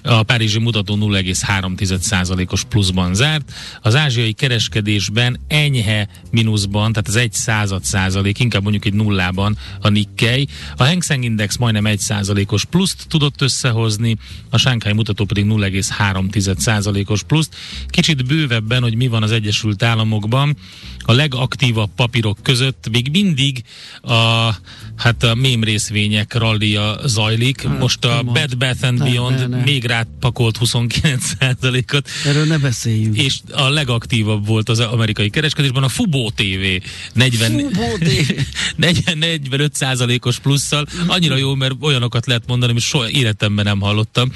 [0.04, 0.96] A Párizsi mutató
[1.90, 3.52] 0,3%-os pluszban zárt.
[3.82, 9.90] Az ázsiai kereskedésben enyhe mínuszban, tehát az egy század százalék, inkább mondjuk egy nullában a
[9.90, 10.48] Nikkei.
[10.78, 14.18] A Hang Seng Index majdnem egy százalékos pluszt tudott összehozni,
[14.50, 17.56] a Shanghai mutató pedig 0,3 százalékos pluszt.
[17.88, 20.58] Kicsit bővebben, hogy mi van az Egyesült Államokban,
[21.10, 23.64] a legaktívabb papírok között még mindig
[24.02, 24.50] a,
[24.96, 27.62] hát a mém részvények rallia zajlik.
[27.68, 29.64] Hát, Most a Bed Bath and Beyond ne, ne.
[29.64, 30.58] még rápakolt
[31.88, 32.10] 29%-ot.
[32.26, 33.18] Erről ne beszéljünk.
[33.18, 36.42] És a legaktívabb volt az amerikai kereskedésben a Fubo TV.
[37.14, 38.32] 40, Fubo TV.
[38.76, 40.86] 40, 45%-os plusszal.
[41.08, 44.32] Annyira jó, mert olyanokat lehet mondani, amit soha életemben nem hallottam.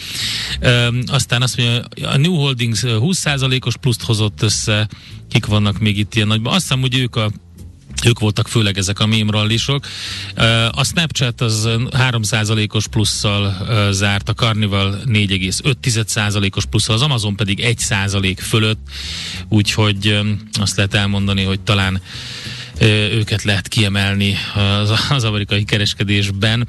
[0.61, 4.87] Um, aztán azt mondja, a New Holdings 20%-os pluszt hozott össze,
[5.29, 6.53] kik vannak még itt ilyen nagyban.
[6.53, 7.31] Azt hiszem, hogy ők a
[8.05, 9.87] ők voltak főleg ezek a mémrallisok.
[10.71, 18.87] A Snapchat az 3%-os plusszal zárt, a Carnival 4,5%-os plusszal, az Amazon pedig 1% fölött,
[19.49, 20.19] úgyhogy
[20.59, 22.01] azt lehet elmondani, hogy talán
[22.81, 24.35] őket lehet kiemelni
[24.81, 26.67] az, az amerikai kereskedésben.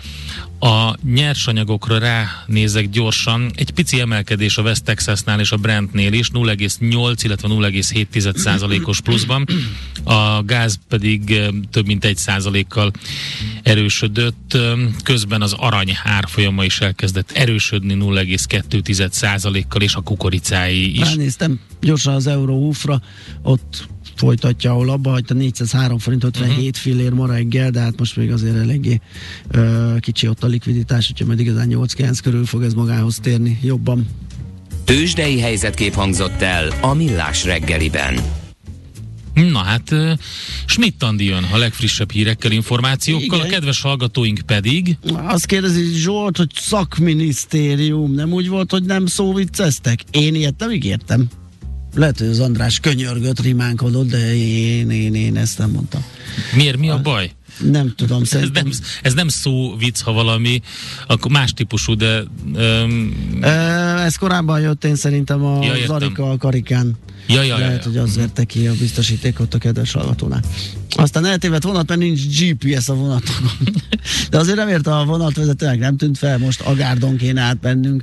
[0.61, 3.51] A nyersanyagokra ránézek gyorsan.
[3.55, 9.47] Egy pici emelkedés a West Texasnál és a Brentnél is, 0,8, illetve 0,7 százalékos pluszban.
[10.05, 11.41] A gáz pedig
[11.71, 12.91] több mint 1 százalékkal
[13.63, 14.59] erősödött.
[15.03, 21.01] Közben az arany árfolyama is elkezdett erősödni 0,2 százalékkal, és a kukoricái is.
[21.01, 23.03] Ránéztem gyorsan az Euróufra,
[23.43, 23.89] ott
[24.19, 26.75] folytatja, ahol abba hagyta 403 forint 57 uh-huh.
[26.75, 29.01] fillér ma reggel, de hát most még azért eléggé
[29.51, 34.07] ö, kicsi ott a likviditás, úgyhogy majd igazán 8-9 körül fog ez magához térni jobban.
[34.85, 38.43] Tőzsdei helyzetkép hangzott el a Millás reggeliben.
[39.35, 40.13] Na hát, uh,
[40.67, 43.41] Schmidt Andi jön a legfrissebb hírekkel, információkkal, Igen.
[43.41, 44.97] a kedves hallgatóink pedig...
[45.13, 50.01] Azt kérdezi Zsolt, hogy szakminisztérium, nem úgy volt, hogy nem szóvicceztek?
[50.11, 51.29] Én ilyet nem ígértem.
[51.95, 56.05] Lehet, hogy az András könyörgött, rimánkodott, de én, én, én ezt nem mondtam.
[56.57, 56.77] Miért?
[56.79, 57.31] Mi a baj?
[57.71, 58.67] Nem tudom, szerintem.
[58.67, 60.61] Ez nem, ez nem szó vicc, ha valami,
[61.07, 62.25] akkor más típusú, de...
[62.55, 63.15] Um...
[64.05, 66.97] Ez korábban jött, én szerintem a ja, Zarika a karikán.
[67.27, 68.01] Ja, ja, Lehet, ja, ja.
[68.01, 70.43] hogy az verte ki a biztosítékot a kedves hallgatónál.
[70.97, 73.51] Aztán eltévedt vonat, mert nincs GPS a vonatokon.
[74.31, 78.03] De azért nem érte a vonatvezetőnek, nem tűnt fel, most Agárdon kéne átmennünk,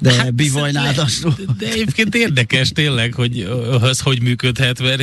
[0.00, 1.34] de hát bivajnádasról.
[1.46, 3.48] De, de egyébként érdekes tényleg, hogy
[3.80, 5.02] az hogy működhet, mert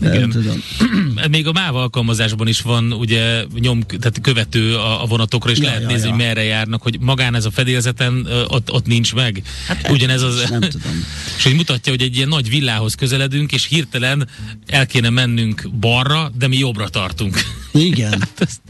[0.00, 0.30] nem igen.
[0.30, 0.62] tudom.
[1.30, 5.64] Még a MÁV alkalmazásban is van ugye nyom, tehát követő a, a vonatokra, és ja,
[5.64, 6.14] lehet ja, nézni, ja.
[6.14, 9.42] hogy merre járnak, hogy magán ez a fedélzeten ott, ott nincs meg.
[9.66, 10.46] Hát Ugyanez az...
[10.50, 11.04] Nem tudom.
[11.36, 14.28] És hogy mutatja, hogy egy ilyen nagy villához közeledünk, és hirtelen
[14.66, 17.36] el kéne mennünk balra, de mi jobbra tartunk.
[17.72, 18.10] Igen.
[18.38, 18.60] hát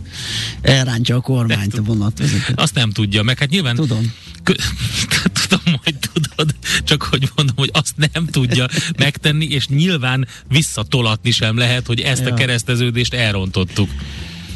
[0.62, 2.52] Elrántja a kormányt a vonatvezető.
[2.56, 3.74] Azt nem tudja, meg hát nyilván...
[3.74, 4.12] Tudom.
[4.42, 4.62] Kö-
[5.48, 6.54] tudom, hogy tudod,
[6.84, 12.24] csak hogy mondom, hogy azt nem tudja megtenni, és nyilván visszatolatni sem lehet, hogy ezt
[12.24, 12.32] ja.
[12.32, 13.90] a kereszteződést elrontottuk.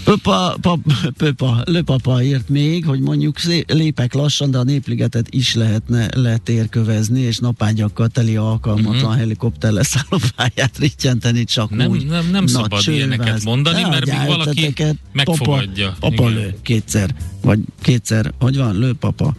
[0.06, 0.80] Pöpa, pap,
[1.16, 7.38] pöpa, löpapa írt még, hogy mondjuk lépek lassan, de a népligetet is lehetne letérkövezni, és
[7.38, 9.16] napágyakkal teli alkalmatlan uh-huh.
[9.16, 12.06] helikopter leszállópályát rittyenteni csak nem, úgy.
[12.06, 13.00] Nem, nem szabad csőváz.
[13.00, 14.74] ilyeneket mondani, ne, mert még valaki
[15.12, 15.96] megfogadja.
[16.00, 19.34] Papa, papa lő kétszer, vagy kétszer, hogy van, lő papa.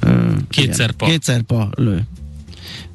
[0.00, 1.06] Ö, kétszer pa.
[1.06, 2.06] Kétszer pa lő.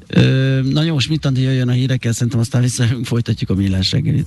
[0.06, 4.26] Ö, na jó, most mit jöjjön a hírekkel, szerintem aztán visszajövünk, folytatjuk a millás reggelit.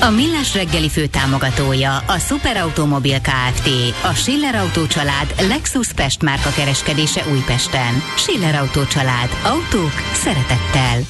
[0.00, 3.68] A Millás reggeli fő támogatója a Superautomobil KFT,
[4.04, 7.94] a Schiller Auto család Lexus Pest márka kereskedése Újpesten.
[8.16, 9.28] Schiller Auto család.
[9.44, 11.00] Autók szeretettel.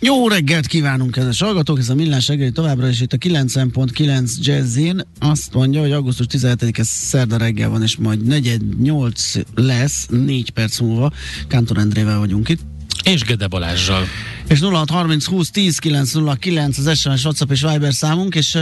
[0.00, 1.78] Jó reggelt kívánunk, kedves hallgatók!
[1.78, 5.06] Ez a Millás reggeli továbbra is itt a 90.9 Jazzin.
[5.18, 10.78] Azt mondja, hogy augusztus 17-e szerda reggel van, és majd negyed 8 lesz, 4 perc
[10.78, 11.12] múlva.
[11.48, 12.60] Kántor Endrével vagyunk itt.
[13.04, 14.04] És Gede Balázsral.
[14.48, 18.54] És 0630 20 10 909 az SMS, WhatsApp és Viber számunk, és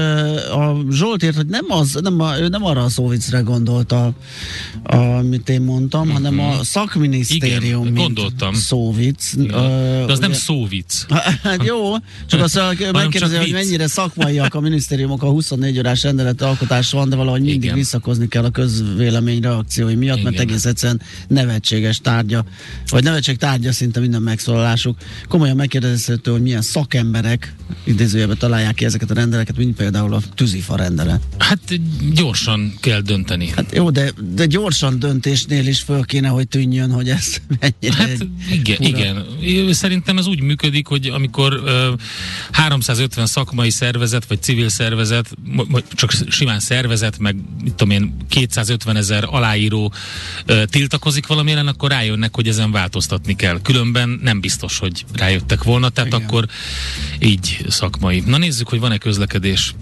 [0.53, 4.13] a Zsolt írt, hogy nem, az, nem, a, ő nem arra a szóvicre gondolta,
[4.83, 6.15] amit én mondtam, uh-huh.
[6.15, 8.55] hanem a szakminisztérium, Igen, gondoltam.
[8.55, 9.33] szóvic.
[9.37, 9.43] Ja.
[9.43, 11.07] Uh, De az nem szóvic.
[11.43, 11.95] hát jó,
[12.27, 12.61] csak azt
[12.93, 17.63] megkérdezi, hogy mennyire szakmaiak a minisztériumok, a 24 órás rendelet alkotás van, de valahogy mindig
[17.63, 17.75] Igen.
[17.75, 20.33] visszakozni kell a közvélemény reakciói miatt, Igen.
[20.33, 22.45] mert egész egyszerűen nevetséges tárgya,
[22.91, 24.97] vagy nevetség tárgya szinte minden megszólalásuk.
[25.29, 27.55] Komolyan meg megkérdezhető, hogy milyen szakemberek
[27.85, 31.23] idézőjelben találják ki ezeket a rendeleket, mint például a tűzifa rendelet.
[31.39, 31.61] Hát
[32.15, 33.49] gyorsan kell dönteni.
[33.57, 38.27] Hát jó, de, de gyorsan döntésnél is föl kéne, hogy tűnjön, hogy ez mennyire Hát
[38.51, 38.89] igen, fura.
[38.89, 39.73] igen.
[39.73, 42.01] Szerintem ez úgy működik, hogy amikor uh,
[42.51, 45.31] 350 szakmai szervezet, vagy civil szervezet,
[45.69, 49.93] vagy csak simán szervezet, meg mit tudom én, 250 ezer aláíró
[50.49, 53.61] uh, tiltakozik valamilyen, akkor rájönnek, hogy ezen változtatni kell.
[53.63, 56.23] Különben nem biztos, hogy rájöttek lettek volna, tehát Igen.
[56.23, 56.47] akkor
[57.19, 58.23] így szakmai.
[58.27, 59.75] Na nézzük, hogy van-e közlekedés.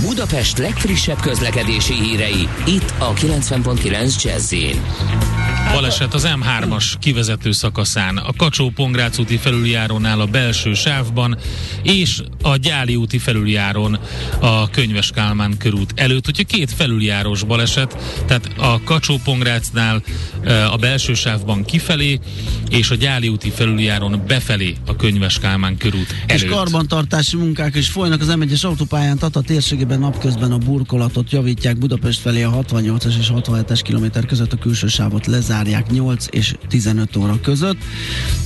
[0.00, 4.52] Budapest legfrissebb közlekedési hírei, itt a 90.9 jazz
[5.72, 11.38] Baleset az M3-as kivezető szakaszán, a Kacsó-Pongrác úti felüljárónál a belső sávban,
[11.82, 13.98] és a Gyáli úti felüljáron
[14.40, 16.26] a Könyves Kálmán körút előtt.
[16.28, 20.02] Úgyhogy két felüljárós baleset, tehát a Kacsó-Pongrácnál
[20.70, 22.20] a belső sávban kifelé,
[22.68, 26.42] és a Gyáli úti felüljáron befelé a Könyves Kálmán körút előtt.
[26.42, 32.20] És karbantartási munkák is folynak az M1-es autópályán Tata térségében napközben a burkolatot javítják Budapest
[32.20, 35.26] felé a 68-as és 67-es kilométer között a külső sávot
[35.56, 37.76] lezárják 8 és 15 óra között.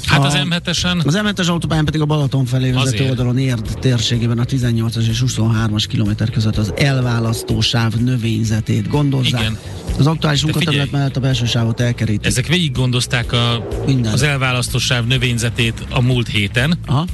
[0.04, 1.06] Hát a, az M7-esen?
[1.06, 3.10] Az M7-es autópályán pedig a Balaton felé vezető azért.
[3.10, 9.40] oldalon Érd térségében a 18-as és 23-as kilométer között az elválasztó sáv növényzetét gondozzák.
[9.40, 9.58] Igen.
[9.98, 12.26] Az aktuális munkaterület mellett a belső sávot elkerítik.
[12.26, 13.68] Ezek végig gondozták a,
[14.12, 16.78] az elválasztó sáv növényzetét a múlt héten.
[16.86, 17.06] Aha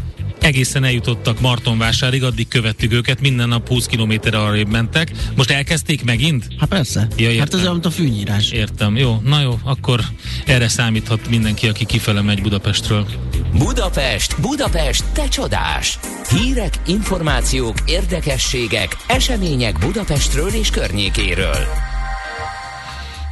[0.47, 5.11] egészen eljutottak Martonvásárig, addig követtük őket, minden nap 20 km arrébb mentek.
[5.37, 6.47] Most elkezdték megint?
[6.59, 7.09] Hát persze.
[7.17, 8.51] Ja, hát ez olyan, a fűnyírás.
[8.51, 8.97] Értem.
[8.97, 10.01] Jó, na jó, akkor
[10.47, 13.07] erre számíthat mindenki, aki kifele megy Budapestről.
[13.59, 15.99] Budapest, Budapest, te csodás!
[16.29, 21.96] Hírek, információk, érdekességek, események Budapestről és környékéről.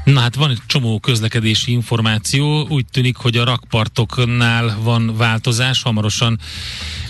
[0.05, 2.67] Na hát van egy csomó közlekedési információ.
[2.69, 5.83] Úgy tűnik, hogy a rakpartoknál van változás.
[5.83, 6.39] Hamarosan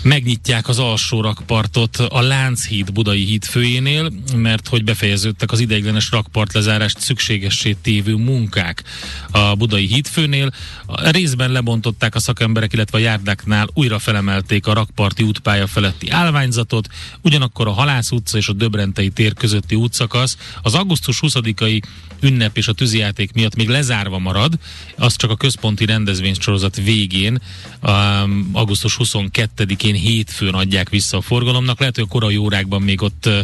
[0.01, 6.53] megnyitják az alsó rakpartot a Lánchíd Budai híd főjénél, mert hogy befejeződtek az ideiglenes rakpart
[6.53, 8.83] lezárást szükségessé tévő munkák
[9.31, 10.51] a Budai hídfőnél.
[10.85, 16.87] A részben lebontották a szakemberek, illetve a járdáknál újra felemelték a rakparti útpálya feletti állványzatot,
[17.21, 21.81] ugyanakkor a Halász utca és a Döbrentei tér közötti útszakasz az augusztus 20-ai
[22.21, 24.53] ünnep és a tűzijáték miatt még lezárva marad,
[24.97, 27.41] az csak a központi rendezvénysorozat végén,
[27.81, 31.79] um, augusztus 22-én hétfőn adják vissza a forgalomnak.
[31.79, 33.39] Lehet, hogy a korai órákban még ott uh,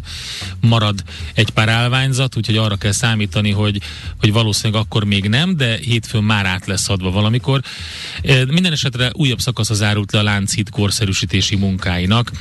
[0.60, 3.82] marad egy pár állványzat, úgyhogy arra kell számítani, hogy,
[4.20, 7.62] hogy valószínűleg akkor még nem, de hétfőn már át lesz adva valamikor.
[8.24, 12.32] Uh, minden esetre újabb szakasz zárult le a Lánchíd korszerűsítési munkáinak,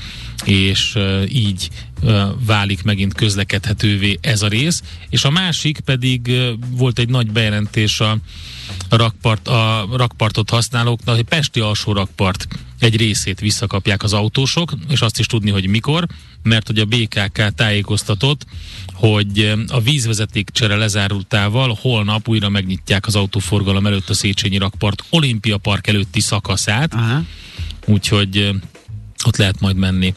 [0.45, 1.69] és uh, így
[2.47, 6.33] válik megint közlekedhetővé ez a rész, és a másik pedig
[6.71, 8.19] volt egy nagy bejelentés a,
[8.89, 15.19] rakpart, a rakpartot használóknak, hogy Pesti alsó rakpart egy részét visszakapják az autósok, és azt
[15.19, 16.07] is tudni, hogy mikor,
[16.43, 18.47] mert hogy a BKK tájékoztatott,
[18.93, 25.57] hogy a vízvezeték csere lezárultával holnap újra megnyitják az autóforgalom előtt a Széchenyi rakpart Olimpia
[25.57, 27.23] Park előtti szakaszát, Aha.
[27.87, 28.51] úgyhogy
[29.25, 30.15] ott lehet majd menni.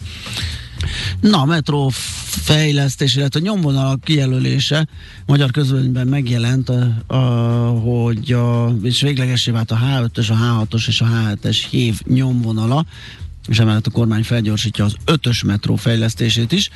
[1.19, 1.89] Na, metró
[2.25, 4.87] fejlesztés, illetve nyomvonalak kijelölése
[5.25, 7.17] magyar közölényben megjelent, a, a,
[7.79, 12.85] hogy a, és véglegesé vált a H5-ös, a H6-os és a H7-es hív nyomvonala.
[13.47, 16.69] és emellett a kormány felgyorsítja az ötös metró fejlesztését is.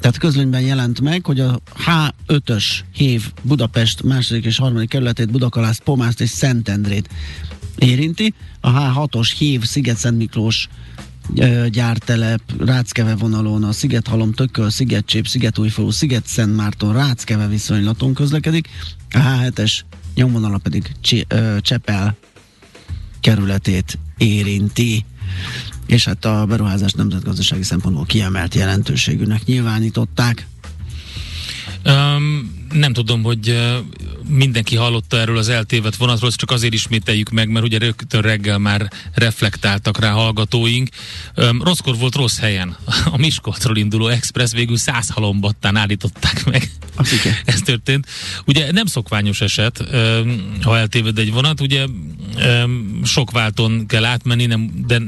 [0.00, 6.20] Tehát közlönyben jelent meg, hogy a H5-ös hév Budapest második és harmadik kerületét, Budakalász, Pomászt
[6.20, 7.08] és Szentendrét
[7.78, 8.34] érinti.
[8.60, 10.68] A H6-os hév Sziget-Szent Miklós
[11.68, 18.68] gyártelep, Ráckeve vonalon, a Szigethalom, Tököl, Szigetcsép, Szigetújfalu, Sziget-Szent Márton, Ráckeve viszonylaton közlekedik,
[19.10, 19.80] a H7-es
[20.14, 20.92] nyomvonala pedig
[21.60, 22.16] Csepel
[23.20, 25.04] kerületét érinti
[25.86, 30.46] és hát a beruházás nemzetgazdasági szempontból kiemelt jelentőségűnek nyilvánították.
[31.84, 33.58] Um, nem tudom, hogy
[34.28, 38.90] mindenki hallotta erről az eltévedt vonatról, csak azért ismételjük meg, mert ugye rögtön reggel már
[39.14, 40.88] reflektáltak rá hallgatóink.
[41.60, 42.76] Rosszkor volt rossz helyen.
[43.04, 46.70] A Miskolcról induló express végül száz halombattán állították meg.
[47.44, 48.06] Ez történt.
[48.46, 49.84] Ugye nem szokványos eset,
[50.62, 51.86] ha eltéved egy vonat, ugye
[53.04, 55.02] sok válton kell átmenni, nem, de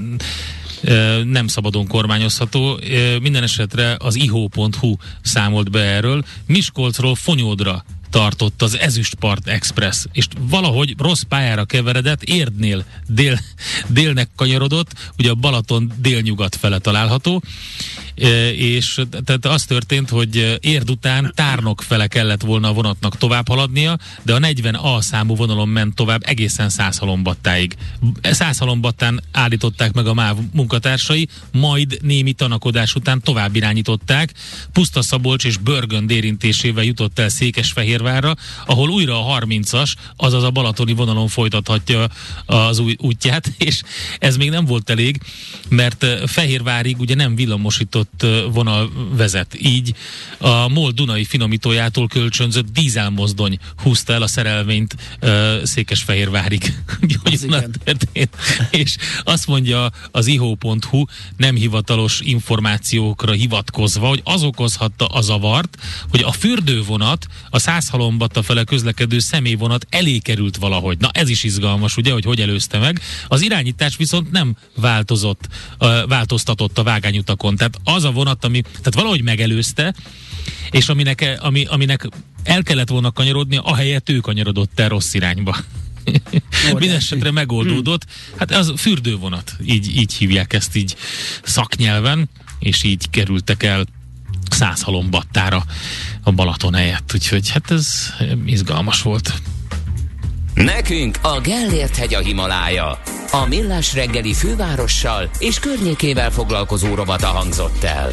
[1.24, 2.80] nem szabadon kormányozható.
[3.20, 6.24] Minden esetre az iho.hu számolt be erről.
[6.46, 13.40] Miskolcról Fonyódra tartott az Ezüstpart Express, és valahogy rossz pályára keveredett, Érdnél dél,
[13.86, 17.42] délnek kanyarodott, ugye a Balaton délnyugat fele található,
[18.56, 23.98] és tehát az történt, hogy érd után tárnok fele kellett volna a vonatnak tovább haladnia,
[24.22, 27.76] de a 40A számú vonalon ment tovább egészen Százhalombattáig.
[28.22, 34.32] Százhalombattán állították meg a MÁV munkatársai, majd némi tanakodás után tovább irányították,
[34.72, 37.28] Puszta Szabolcs és Börgönd érintésével jutott el
[38.04, 38.36] Székesfehérvárra,
[38.66, 42.08] ahol újra a 30-as, azaz a balatoni vonalon folytathatja
[42.46, 43.82] az új útját, és
[44.18, 45.20] ez még nem volt elég,
[45.68, 49.56] mert Fehérvárig ugye nem villamosított vonal vezet.
[49.60, 49.94] Így
[50.38, 54.96] a MOL Dunai finomítójától kölcsönzött dízelmozdony húzta el a szerelvényt
[55.62, 56.74] Székesfehérvárig.
[58.70, 61.04] És azt mondja az iho.hu
[61.36, 65.76] nem hivatalos információkra hivatkozva, hogy az okozhatta a zavart,
[66.10, 67.58] hogy a fürdővonat, a
[67.94, 70.98] százhalombatta fele közlekedő személyvonat elé került valahogy.
[70.98, 73.00] Na ez is izgalmas, ugye, hogy hogy előzte meg.
[73.28, 75.48] Az irányítás viszont nem változott,
[76.08, 77.56] változtatott a vágányutakon.
[77.56, 79.94] Tehát az a vonat, ami, tehát valahogy megelőzte,
[80.70, 82.08] és aminek, ami, aminek
[82.42, 85.56] el kellett volna kanyarodni, ahelyett ő kanyarodott el rossz irányba.
[86.78, 88.02] Mindenesetre megoldódott.
[88.36, 90.96] Hát az fürdővonat, így, így hívják ezt így
[91.42, 92.28] szaknyelven,
[92.58, 93.86] és így kerültek el
[94.52, 95.64] száz halombattára
[96.22, 98.14] a Balaton helyett, úgyhogy hát ez
[98.46, 99.32] izgalmas volt.
[100.54, 103.00] Nekünk a Gellért hegy a Himalája.
[103.30, 108.12] A Millás reggeli fővárossal és környékével foglalkozó rovata hangzott el.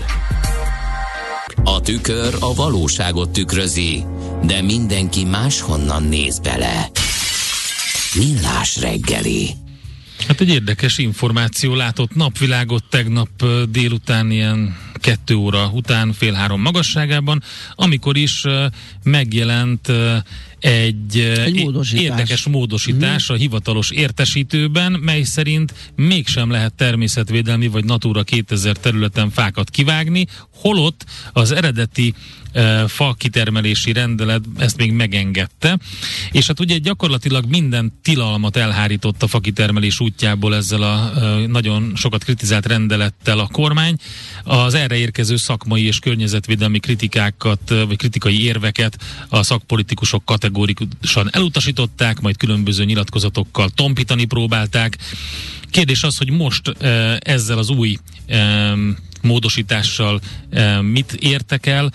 [1.64, 4.04] A tükör a valóságot tükrözi,
[4.44, 6.90] de mindenki máshonnan néz bele.
[8.16, 9.50] Millás reggeli.
[10.28, 13.30] Hát egy érdekes információ látott napvilágot tegnap
[13.70, 17.44] délután ilyen kettő óra után fél három magasságában,
[17.76, 18.46] amikor is
[19.04, 19.92] megjelent
[20.60, 22.04] egy, egy módosítás.
[22.04, 23.36] érdekes módosítás hmm.
[23.36, 31.06] a hivatalos értesítőben, mely szerint mégsem lehet természetvédelmi vagy Natura 2000 területen fákat kivágni, holott
[31.34, 32.14] az eredeti
[32.88, 35.78] fa kitermelési rendelet ezt még megengedte,
[36.32, 41.12] és hát ugye gyakorlatilag minden tilalmat elhárított a fa kitermelés útjából ezzel a
[41.48, 43.96] nagyon sokat kritizált rendelettel a kormány.
[44.44, 48.98] Az erre érkező szakmai és környezetvédelmi kritikákat, vagy kritikai érveket
[49.30, 54.98] a szakpolitikusok kategórikusan elutasították, majd különböző nyilatkozatokkal tompítani próbálták.
[55.70, 56.76] Kérdés az, hogy most
[57.20, 57.98] ezzel az új
[59.22, 60.22] módosítással
[60.82, 61.92] mit értek el,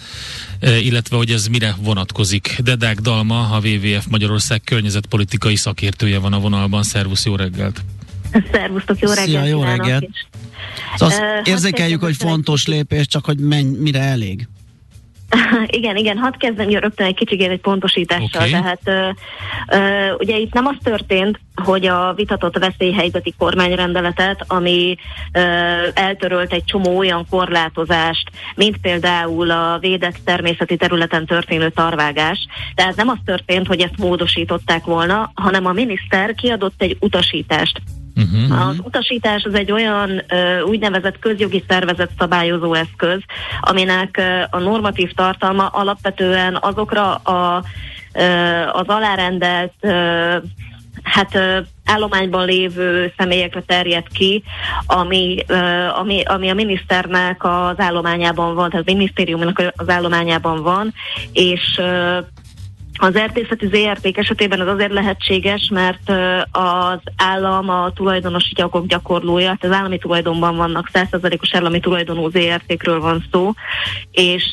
[0.60, 2.58] illetve hogy ez mire vonatkozik.
[2.62, 6.82] Dedák Dalma, a WWF Magyarország környezetpolitikai szakértője van a vonalban.
[6.82, 7.95] Szervusz, jó reggelt!
[8.52, 9.28] Szervusztok, jó reggelt!
[9.28, 10.08] Szia, jó reggelt!
[10.94, 14.48] Szóval uh, érzékeljük, hogy fontos lépés, csak hogy menj, mire elég?
[15.78, 18.28] igen, igen, hadd kezdem rögtön egy kicsit egy pontosítással.
[18.34, 18.50] Okay.
[18.50, 19.08] Tehát ö,
[19.76, 24.96] ö, ugye itt nem az történt, hogy a vitatott veszélyhelyzeti kormányrendeletet, ami
[25.32, 25.40] ö,
[25.94, 32.46] eltörölt egy csomó olyan korlátozást, mint például a védett természeti területen történő tarvágás.
[32.74, 37.80] Tehát nem az történt, hogy ezt módosították volna, hanem a miniszter kiadott egy utasítást
[38.16, 38.68] Uh-huh.
[38.68, 43.20] Az utasítás az egy olyan ö, úgynevezett közjogi szervezet szabályozó eszköz,
[43.60, 47.64] aminek ö, a normatív tartalma alapvetően azokra a,
[48.12, 48.22] ö,
[48.72, 50.36] az alárendelt ö,
[51.02, 54.42] hát ö, állományban lévő személyekre terjed ki,
[54.86, 55.44] ami,
[56.00, 60.94] ami, ami a miniszternek az állományában van, tehát a minisztériumnak az állományában van,
[61.32, 61.80] és
[62.96, 66.10] az erdészeti ZRT esetében ez azért lehetséges, mert
[66.50, 73.00] az állam a tulajdonosi jogok gyakorlója, tehát az állami tulajdonban vannak 100%-os állami tulajdonú ZRT-kről
[73.00, 73.52] van szó,
[74.10, 74.44] és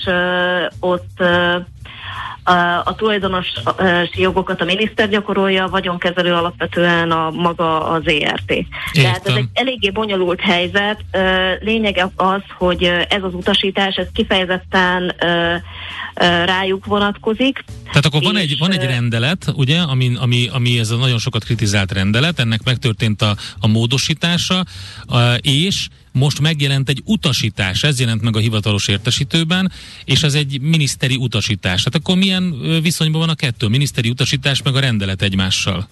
[0.79, 1.23] ott
[2.43, 2.51] a,
[2.85, 3.51] a tulajdonosi
[4.13, 8.51] jogokat a miniszter gyakorolja, a vagyonkezelő alapvetően a maga az ERT.
[8.51, 8.67] Értem.
[8.93, 11.05] Tehát ez egy eléggé bonyolult helyzet.
[11.61, 15.15] Lényege az, hogy ez az utasítás, ez kifejezetten
[16.45, 17.63] rájuk vonatkozik.
[17.85, 21.43] Tehát akkor van egy, van egy rendelet, ugye, ami, ami, ami ez a nagyon sokat
[21.43, 24.63] kritizált rendelet, ennek megtörtént a, a módosítása,
[25.41, 29.71] és most megjelent egy utasítás, ez jelent meg a hivatalos értesítőben,
[30.05, 31.83] és ez egy miniszteri utasítás.
[31.83, 35.87] Hát akkor milyen viszonyban van a kettő, a miniszteri utasítás meg a rendelet egymással?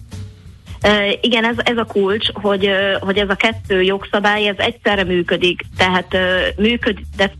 [0.84, 5.04] Uh, igen, ez, ez a kulcs, hogy, uh, hogy ez a kettő jogszabály, ez egyszerre
[5.04, 6.20] működik, tehát uh,
[6.56, 7.32] működik, de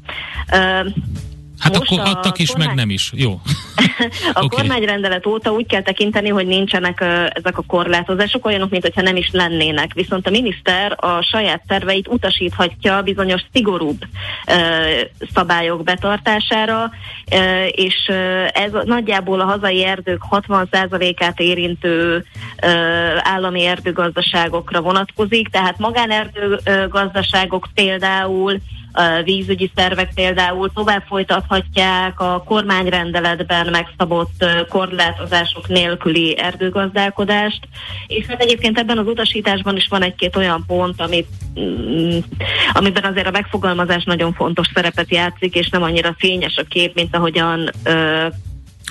[1.63, 2.67] Hát Most akkor adtak is, kormány...
[2.67, 3.13] meg nem is.
[3.15, 3.41] Jó.
[4.35, 4.59] a okay.
[4.59, 9.17] kormányrendelet óta úgy kell tekinteni, hogy nincsenek uh, ezek a korlátozások, olyanok, mint hogyha nem
[9.17, 9.95] is lennének.
[9.95, 14.05] Viszont a miniszter a saját terveit utasíthatja bizonyos szigorúbb
[14.47, 14.57] uh,
[15.35, 22.71] szabályok betartására, uh, és uh, ez nagyjából a hazai erdők 60%-át érintő uh,
[23.19, 28.61] állami erdőgazdaságokra vonatkozik, tehát magánerdőgazdaságok például
[29.25, 37.69] vízügyi szervek például tovább folytathatják a kormányrendeletben megszabott korlátozások nélküli erdőgazdálkodást,
[38.07, 41.29] és hát egyébként ebben az utasításban is van egy-két olyan pont, amit,
[41.61, 42.19] mm,
[42.73, 47.17] amiben azért a megfogalmazás nagyon fontos szerepet játszik, és nem annyira fényes a kép, mint
[47.17, 47.71] ahogyan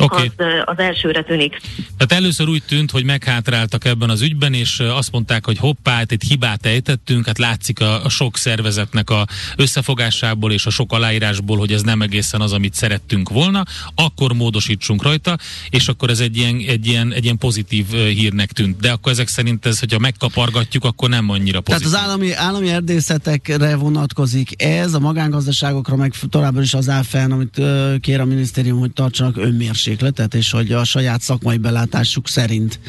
[0.04, 0.32] okay.
[0.38, 1.62] az, az elsőre tűnik.
[1.98, 6.12] Tehát először úgy tűnt, hogy meghátráltak ebben az ügyben, és azt mondták, hogy hoppá, hát
[6.12, 11.58] egy hibát ejtettünk, hát látszik a, a sok szervezetnek a összefogásából és a sok aláírásból,
[11.58, 13.64] hogy ez nem egészen az, amit szerettünk volna,
[13.96, 15.38] akkor módosítsunk rajta,
[15.70, 18.80] és akkor ez egy ilyen, egy ilyen, egy ilyen pozitív hírnek tűnt.
[18.80, 21.92] De akkor ezek szerint ez, hogyha megkapargatjuk, akkor nem annyira pozitív.
[21.92, 27.32] Tehát az állami, állami erdészetekre vonatkozik ez, a magángazdaságokra meg továbbra is az áll fenn,
[27.32, 27.62] amit
[28.02, 32.80] kér a minisztérium, hogy tartsanak önmérsékletet mérsékletet, és hogy a saját szakmai belátásuk szerint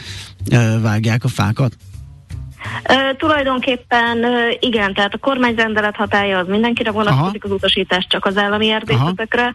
[0.83, 1.73] vágják a fákat?
[2.89, 8.37] Uh, tulajdonképpen uh, igen, tehát a kormányrendelet hatája az mindenkire vonatkozik, az utasítás csak az
[8.37, 9.55] állami erdészetekre.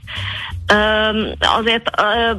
[0.73, 2.37] Uh, azért uh,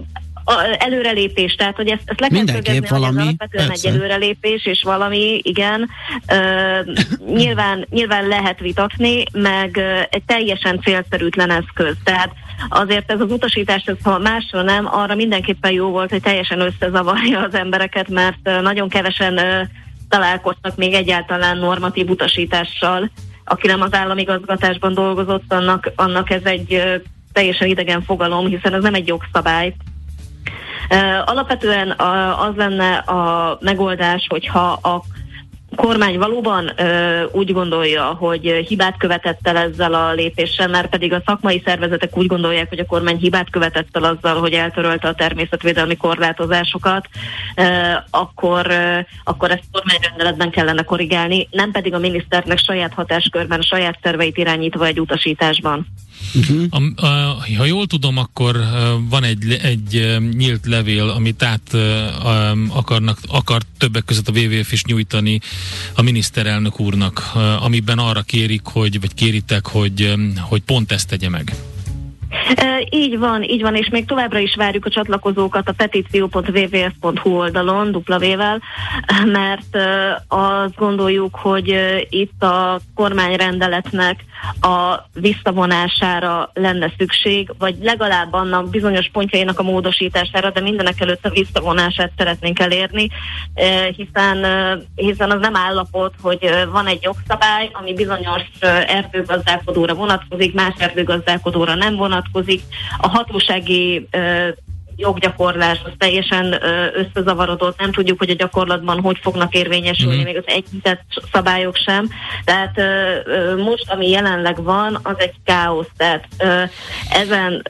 [0.78, 3.88] előrelépés, tehát hogy ezt, ezt le kell szögezni, valami, hogy ez alapvetően persze.
[3.88, 5.88] egy előrelépés, és valami, igen,
[6.32, 6.94] uh,
[7.34, 11.94] nyilván, nyilván lehet vitatni, meg uh, egy teljesen célszerűtlen eszköz.
[12.04, 12.30] Tehát
[12.68, 17.40] azért ez az utasítás, ez, ha másról nem, arra mindenképpen jó volt, hogy teljesen összezavarja
[17.40, 19.40] az embereket, mert nagyon kevesen
[20.08, 23.10] találkoztak még egyáltalán normatív utasítással.
[23.44, 26.82] Aki nem az államigazgatásban dolgozott, annak, annak ez egy
[27.32, 29.74] teljesen idegen fogalom, hiszen ez nem egy jogszabály.
[31.24, 31.90] Alapvetően
[32.38, 35.02] az lenne a megoldás, hogyha a
[35.76, 41.22] kormány valóban ö, úgy gondolja, hogy hibát követett el ezzel a lépéssel, mert pedig a
[41.26, 45.96] szakmai szervezetek úgy gondolják, hogy a kormány hibát követett el azzal, hogy eltörölte a természetvédelmi
[45.96, 47.08] korlátozásokat,
[47.56, 47.62] ö,
[48.10, 54.36] akkor, ö, akkor ezt kormányrendeletben kellene korrigálni, nem pedig a miniszternek saját hatáskörben, saját szerveit
[54.36, 55.86] irányítva egy utasításban.
[56.34, 56.64] Uh-huh.
[56.70, 58.56] A, a, ha jól tudom, akkor
[59.08, 64.84] van egy, egy nyílt levél, amit át um, akarnak, akar többek között a WWF is
[64.84, 65.40] nyújtani
[65.94, 71.54] a miniszterelnök úrnak, amiben arra kérik, hogy, vagy kéritek, hogy, hogy pont ezt tegye meg.
[72.90, 78.18] Így van, így van, és még továbbra is várjuk a csatlakozókat a petíció.wwf.hu oldalon, dupla
[79.24, 79.76] mert
[80.28, 81.74] azt gondoljuk, hogy
[82.08, 84.24] itt a kormányrendeletnek
[84.60, 91.30] a visszavonására lenne szükség, vagy legalább annak bizonyos pontjainak a módosítására, de mindenek előtt a
[91.30, 93.08] visszavonását szeretnénk elérni,
[93.96, 94.46] hiszen,
[94.94, 98.42] hiszen az nem állapot, hogy van egy jogszabály, ami bizonyos
[98.86, 102.36] erdőgazdálkodóra vonatkozik, más erdőgazdálkodóra nem vonatkozik.
[102.98, 104.08] A hatósági
[105.00, 106.54] joggyakorlás az teljesen
[106.94, 110.24] összezavarodott, nem tudjuk, hogy a gyakorlatban hogy fognak érvényesülni, mm.
[110.24, 112.08] még az egyített szabályok sem.
[112.44, 112.80] Tehát
[113.56, 116.28] most, ami jelenleg van, az egy káosz, tehát
[117.10, 117.62] ezen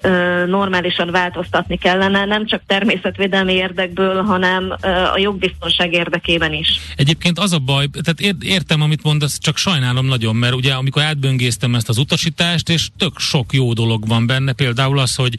[0.46, 4.74] normálisan változtatni kellene, nem csak természetvédelmi érdekből, hanem
[5.14, 6.68] a jogbiztonság érdekében is.
[6.96, 11.74] Egyébként az a baj, tehát értem, amit mondasz, csak sajnálom nagyon, mert ugye amikor átböngésztem
[11.74, 15.34] ezt az utasítást, és tök sok jó dolog van benne, például az, hogy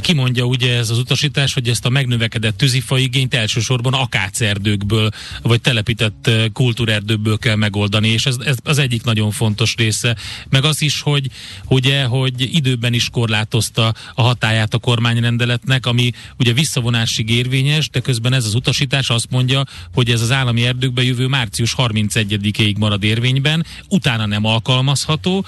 [0.00, 5.10] kimondja ugye ez az utasítás, utasítás, hogy ezt a megnövekedett tűzifaigényt elsősorban akácerdőkből,
[5.42, 10.16] vagy telepített kultúrerdőkből kell megoldani, és ez, ez az egyik nagyon fontos része.
[10.48, 11.26] Meg az is, hogy
[11.66, 18.32] ugye, hogy időben is korlátozta a hatáját a kormányrendeletnek, ami ugye visszavonásig érvényes, de közben
[18.32, 19.64] ez az utasítás azt mondja,
[19.94, 25.44] hogy ez az állami erdőkbe jövő március 31-ig marad érvényben, utána nem alkalmazható,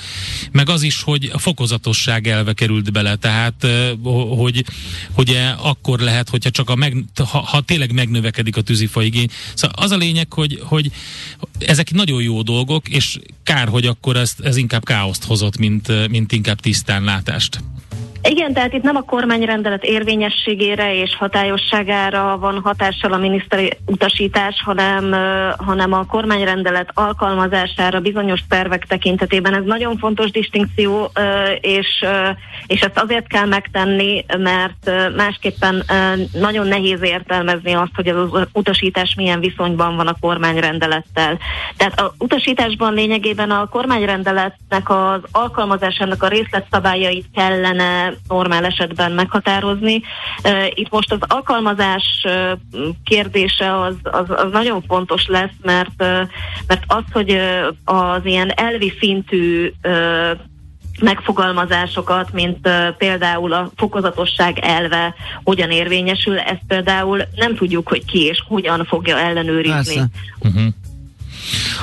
[0.52, 3.66] meg az is, hogy a fokozatosság elve került bele, tehát
[4.36, 4.64] hogy,
[5.12, 5.38] hogy
[5.70, 9.28] akkor lehet, hogyha csak a meg, ha, ha tényleg megnövekedik a tűzifa igény.
[9.54, 10.90] Szóval az a lényeg, hogy, hogy
[11.58, 16.32] ezek nagyon jó dolgok, és kár, hogy akkor ezt, ez inkább káoszt hozott, mint, mint
[16.32, 17.60] inkább tisztánlátást.
[18.22, 25.14] Igen, tehát itt nem a kormányrendelet érvényességére és hatályosságára van hatással a miniszteri utasítás, hanem,
[25.56, 29.54] hanem a kormányrendelet alkalmazására bizonyos szervek tekintetében.
[29.54, 31.10] Ez nagyon fontos distinkció,
[31.60, 32.04] és,
[32.66, 35.84] és ezt azért kell megtenni, mert másképpen
[36.32, 41.38] nagyon nehéz értelmezni azt, hogy az utasítás milyen viszonyban van a kormányrendelettel.
[41.76, 50.02] Tehát az utasításban lényegében a kormányrendeletnek az alkalmazásának a részletszabályait kellene normál esetben meghatározni.
[50.74, 52.26] Itt most az alkalmazás
[53.04, 55.98] kérdése az, az, az nagyon fontos lesz, mert,
[56.66, 57.40] mert az, hogy
[57.84, 59.72] az ilyen elvi szintű
[61.00, 68.24] megfogalmazásokat, mint uh, például a fokozatosság elve hogyan érvényesül, ezt például nem tudjuk, hogy ki
[68.24, 70.02] és hogyan fogja ellenőrizni.
[70.38, 70.66] Uh-huh.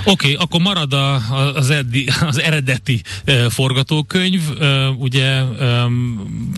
[0.04, 1.16] Oké, okay, akkor marad a,
[1.56, 5.88] az, eddi, az eredeti e, forgatókönyv, e, ugye e,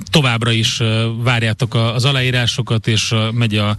[0.10, 3.76] továbbra is e, várjátok a, az aláírásokat, és e, megy a,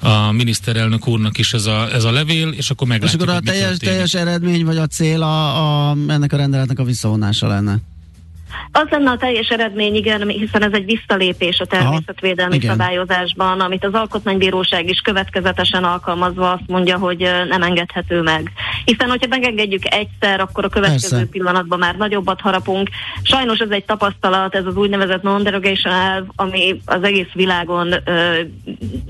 [0.00, 3.50] a miniszterelnök úrnak is ez a, ez a levél, és akkor meglátjuk, És akkor a
[3.50, 7.78] teljes, teljes eredmény, vagy a cél a, a, ennek a rendeletnek a visszavonása lenne?
[8.72, 13.84] Az lenne a teljes eredmény, igen, hiszen ez egy visszalépés a természetvédelmi Aha, szabályozásban, amit
[13.84, 18.52] az Alkotmánybíróság is következetesen alkalmazva azt mondja, hogy nem engedhető meg.
[18.84, 21.30] Hiszen, hogyha megengedjük egyszer, akkor a következő Persze.
[21.30, 22.88] pillanatban már nagyobbat harapunk.
[23.22, 28.40] Sajnos ez egy tapasztalat, ez az úgynevezett non-derogation elv, ami az egész világon ö,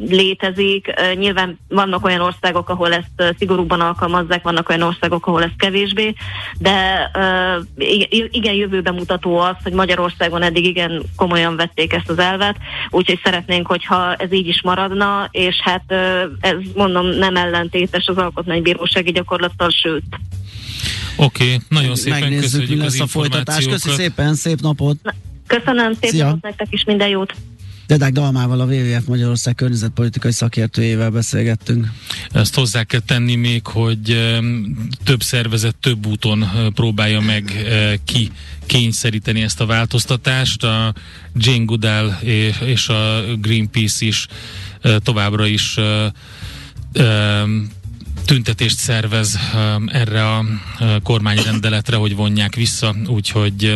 [0.08, 0.94] létezik.
[1.14, 6.14] Nyilván vannak olyan országok, ahol ezt szigorúban alkalmazzák, vannak olyan országok, ahol ez kevésbé,
[6.58, 7.82] de ö,
[8.30, 12.56] igen, jövőben mutató az, hogy Magyarországon eddig igen komolyan vették ezt az elvet,
[12.90, 15.84] úgyhogy szeretnénk, hogyha ez így is maradna, és hát
[16.40, 20.04] ez mondom nem ellentétes az alkotmánybírósági gyakorlattal, sőt.
[21.16, 23.66] Oké, okay, nagyon szépen Megnézzük, köszönjük mi lesz a folytatás.
[23.66, 24.96] Köszönjük szépen, szép napot!
[25.02, 25.14] Na,
[25.46, 26.24] köszönöm, szép Szia.
[26.24, 27.34] napot nektek is, minden jót!
[27.88, 31.86] Dedák Dalmával, a WWF Magyarország környezetpolitikai szakértőjével beszélgettünk.
[32.30, 34.32] Ezt hozzá kell tenni még, hogy
[35.04, 37.52] több szervezet több úton próbálja meg
[38.04, 38.30] ki
[38.66, 40.64] kényszeríteni ezt a változtatást.
[40.64, 40.94] A
[41.34, 42.18] Jane Goodall
[42.64, 44.26] és a Greenpeace is
[45.02, 45.78] továbbra is
[48.28, 49.38] tüntetést szervez
[49.86, 50.44] erre a
[51.02, 53.74] kormányrendeletre, hogy vonják vissza, úgyhogy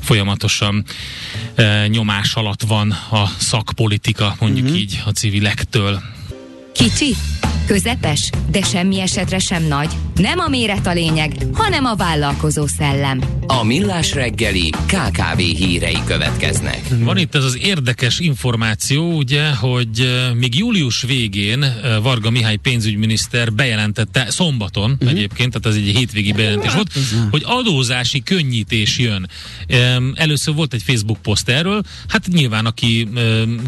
[0.00, 0.84] folyamatosan
[1.86, 4.80] nyomás alatt van a szakpolitika, mondjuk uh-huh.
[4.80, 6.02] így a civilektől.
[6.72, 7.14] Kicsi,
[7.66, 9.88] közepes, de semmi esetre sem nagy.
[10.14, 13.20] Nem a méret a lényeg, hanem a vállalkozó szellem.
[13.46, 16.82] A Millás reggeli KKV hírei következnek.
[16.98, 21.64] Van itt ez az érdekes információ, ugye, hogy még július végén
[22.02, 25.10] Varga Mihály pénzügyminiszter bejelentette szombaton uh-huh.
[25.10, 26.92] egyébként, tehát ez egy hétvégi bejelentés volt,
[27.30, 29.28] hogy adózási könnyítés jön.
[30.14, 33.08] Először volt egy Facebook poszt erről, hát nyilván aki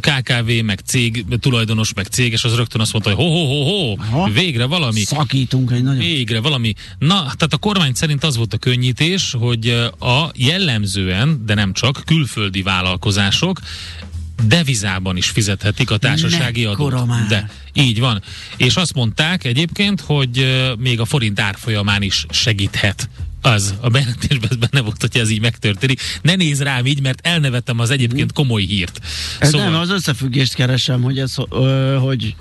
[0.00, 3.85] KKV, meg cég, tulajdonos, meg céges, az rögtön azt mondta, hogy ho, ho, ho, ho
[4.32, 5.00] végre valami.
[5.00, 5.98] Szakítunk egy nagyon.
[5.98, 6.72] Végre valami.
[6.98, 9.68] Na, tehát a kormány szerint az volt a könnyítés, hogy
[9.98, 13.60] a jellemzően, de nem csak, külföldi vállalkozások
[14.44, 17.06] devizában is fizethetik a társasági adót.
[17.06, 17.26] Már.
[17.26, 18.22] De így van.
[18.56, 23.08] És azt mondták egyébként, hogy még a forint árfolyamán is segíthet
[23.46, 26.00] az, a bejelentésben benne volt, hogy ez így megtörténik.
[26.22, 29.00] Ne néz rám így, mert elnevettem az egyébként komoly hírt.
[29.38, 29.70] Ez szóval...
[29.70, 32.34] Nem, az összefüggést keresem, hogy ez, ö, hogy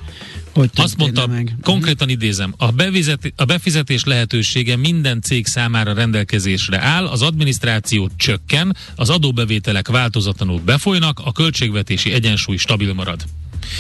[0.55, 1.55] hogy Azt mondta, meg?
[1.61, 8.75] konkrétan idézem, a, bevizet, a befizetés lehetősége minden cég számára rendelkezésre áll, az adminisztráció csökken,
[8.95, 13.25] az adóbevételek változatlanul befolynak, a költségvetési egyensúly stabil marad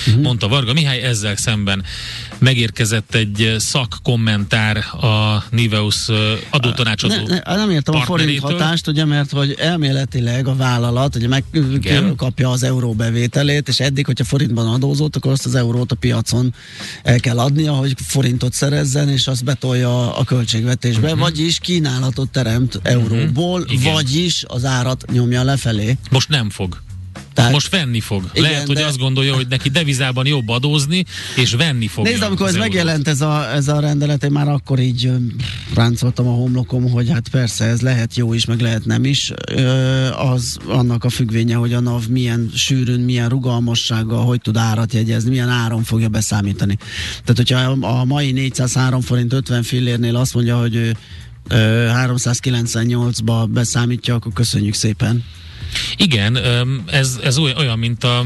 [0.07, 0.23] uh-huh.
[0.23, 1.83] mondta Varga Mihály, ezzel szemben
[2.37, 6.09] megérkezett egy szakkommentár a Niveus
[6.49, 11.27] adótanácsadó ne, ne, Nem értem a forint hatást, ugye, mert hogy elméletileg a vállalat ugye
[11.27, 16.53] megkapja az euró bevételét, és eddig, hogyha forintban adózott, akkor azt az eurót a piacon
[17.03, 21.19] el kell adnia, hogy forintot szerezzen, és azt betolja a költségvetésbe, uh-huh.
[21.19, 23.93] vagyis kínálatot teremt euróból, uh-huh.
[23.93, 25.97] vagyis az árat nyomja lefelé.
[26.09, 26.83] Most nem fog.
[27.35, 28.29] Tehát, Most venni fog.
[28.33, 28.85] Igen, Lehet, hogy de...
[28.85, 31.05] azt gondolja, hogy neki devizában jobb adózni,
[31.35, 32.05] és venni fog.
[32.05, 35.11] Nézd, amikor ez megjelent ez a, ez a rendelet, én már akkor így
[35.73, 39.31] ráncoltam a homlokom, hogy hát persze ez lehet jó is, meg lehet nem is.
[40.17, 45.29] Az annak a függvénye, hogy a NAV milyen sűrűn, milyen rugalmassággal, hogy tud árat jegyezni,
[45.29, 46.77] milyen áron fogja beszámítani.
[47.23, 50.95] Tehát, hogyha a mai 403 forint 50 fillérnél azt mondja, hogy ő
[51.49, 55.23] 398-ba beszámítja, akkor köszönjük szépen.
[55.97, 56.39] Igen,
[56.85, 58.25] ez, ez olyan, mint a,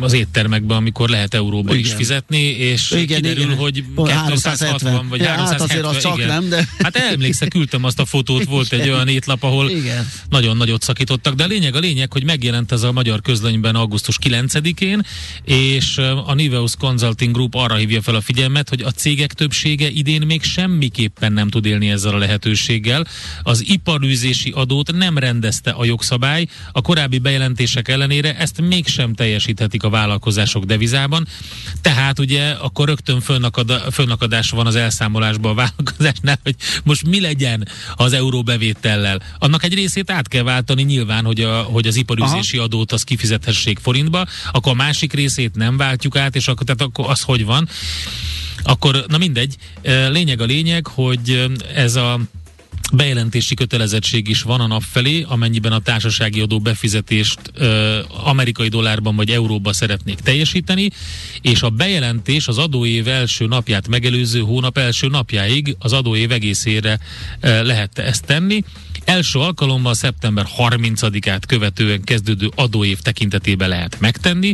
[0.00, 1.84] az éttermekben, amikor lehet euróba igen.
[1.84, 3.56] is fizetni, és igen, kiderül, igen.
[3.56, 5.84] hogy 260 vagy ja, 370.
[5.84, 6.28] Hát csak igen.
[6.28, 6.68] nem, de...
[6.78, 10.08] Hát emlékszek, küldtem azt a fotót, volt egy olyan étlap, ahol igen.
[10.28, 14.18] nagyon nagyot szakítottak, de a lényeg a lényeg, hogy megjelent ez a magyar közlönyben augusztus
[14.22, 15.02] 9-én,
[15.44, 20.22] és a Niveus Consulting Group arra hívja fel a figyelmet, hogy a cégek többsége idén
[20.22, 23.06] még semmiképpen nem tud élni ezzel a lehetőséggel.
[23.42, 29.90] Az iparűzési adót nem rendezte a jogszabály, a korábbi bejelentések ellenére ezt mégsem teljesíthetik a
[29.90, 31.26] vállalkozások devizában,
[31.80, 33.20] tehát ugye akkor rögtön
[33.90, 36.54] fönnakadás van az elszámolásban a vállalkozásnál, hogy
[36.84, 39.22] most mi legyen az euróbevétellel.
[39.38, 42.64] Annak egy részét át kell váltani nyilván, hogy, a, hogy az iparüzési Aha.
[42.66, 47.10] adót az kifizethessék forintba, akkor a másik részét nem váltjuk át, és akkor, tehát akkor
[47.10, 47.68] az hogy van.
[48.62, 49.56] Akkor, na mindegy,
[50.08, 51.44] lényeg a lényeg, hogy
[51.74, 52.20] ez a
[52.92, 59.16] bejelentési kötelezettség is van a nap felé, amennyiben a társasági adó befizetést ö, amerikai dollárban
[59.16, 60.90] vagy euróba szeretnék teljesíteni,
[61.40, 66.98] és a bejelentés az adóév első napját megelőző hónap első napjáig az adóév egészére
[67.40, 68.64] ö, lehet ezt tenni.
[69.04, 74.52] Első alkalommal szeptember 30-át követően kezdődő adóév tekintetében lehet megtenni,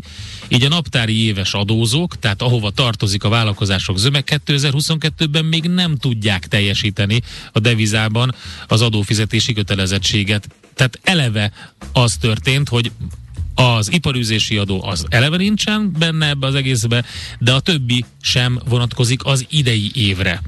[0.49, 6.47] így a naptári éves adózók, tehát ahova tartozik a vállalkozások zöme 2022-ben még nem tudják
[6.47, 7.23] teljesíteni
[7.53, 8.35] a devizában
[8.67, 10.49] az adófizetési kötelezettséget.
[10.75, 11.53] Tehát eleve
[11.93, 12.93] az történt, hogy
[13.55, 17.05] az iparűzési adó az eleve nincsen benne ebbe az egészbe,
[17.39, 20.43] de a többi sem vonatkozik az idei évre.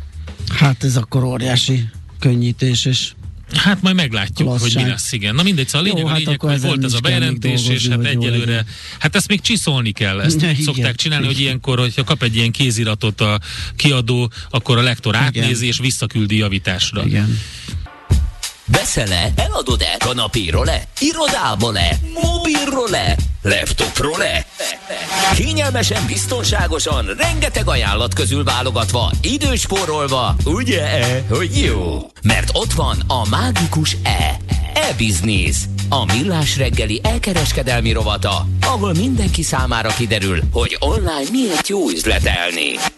[0.49, 1.89] Hát ez akkor óriási
[2.19, 3.13] könnyítés, és
[3.55, 4.73] Hát majd meglátjuk, Lasság.
[4.73, 5.35] hogy mi lesz, igen.
[5.35, 7.75] Na mindegy, szóval a lényeg, Jó, a hát lényeg hogy volt ez a bejelentés, dolgozni,
[7.75, 8.65] és hát egyelőre,
[8.99, 11.37] hát ezt még csiszolni kell, ezt ne, szokták igen, csinálni, igen.
[11.37, 13.41] hogy ilyenkor, hogyha kap egy ilyen kéziratot a
[13.77, 17.05] kiadó, akkor a lektor átnézi, és visszaküldi javításra.
[17.05, 17.39] Igen.
[18.65, 19.33] Veszel-e?
[19.37, 19.97] Eladod-e?
[19.99, 20.89] Kanapéról-e?
[21.01, 21.99] Irodából-e?
[22.23, 23.17] Mobilról-e?
[23.49, 24.47] Laptopról-e?
[25.35, 32.11] Kényelmesen, biztonságosan, rengeteg ajánlat közül válogatva, időspórolva, ugye hogy jó?
[32.23, 34.37] Mert ott van a mágikus E.
[34.75, 35.57] E-Business.
[35.89, 42.98] A millás reggeli elkereskedelmi rovata, ahol mindenki számára kiderül, hogy online miért jó üzletelni.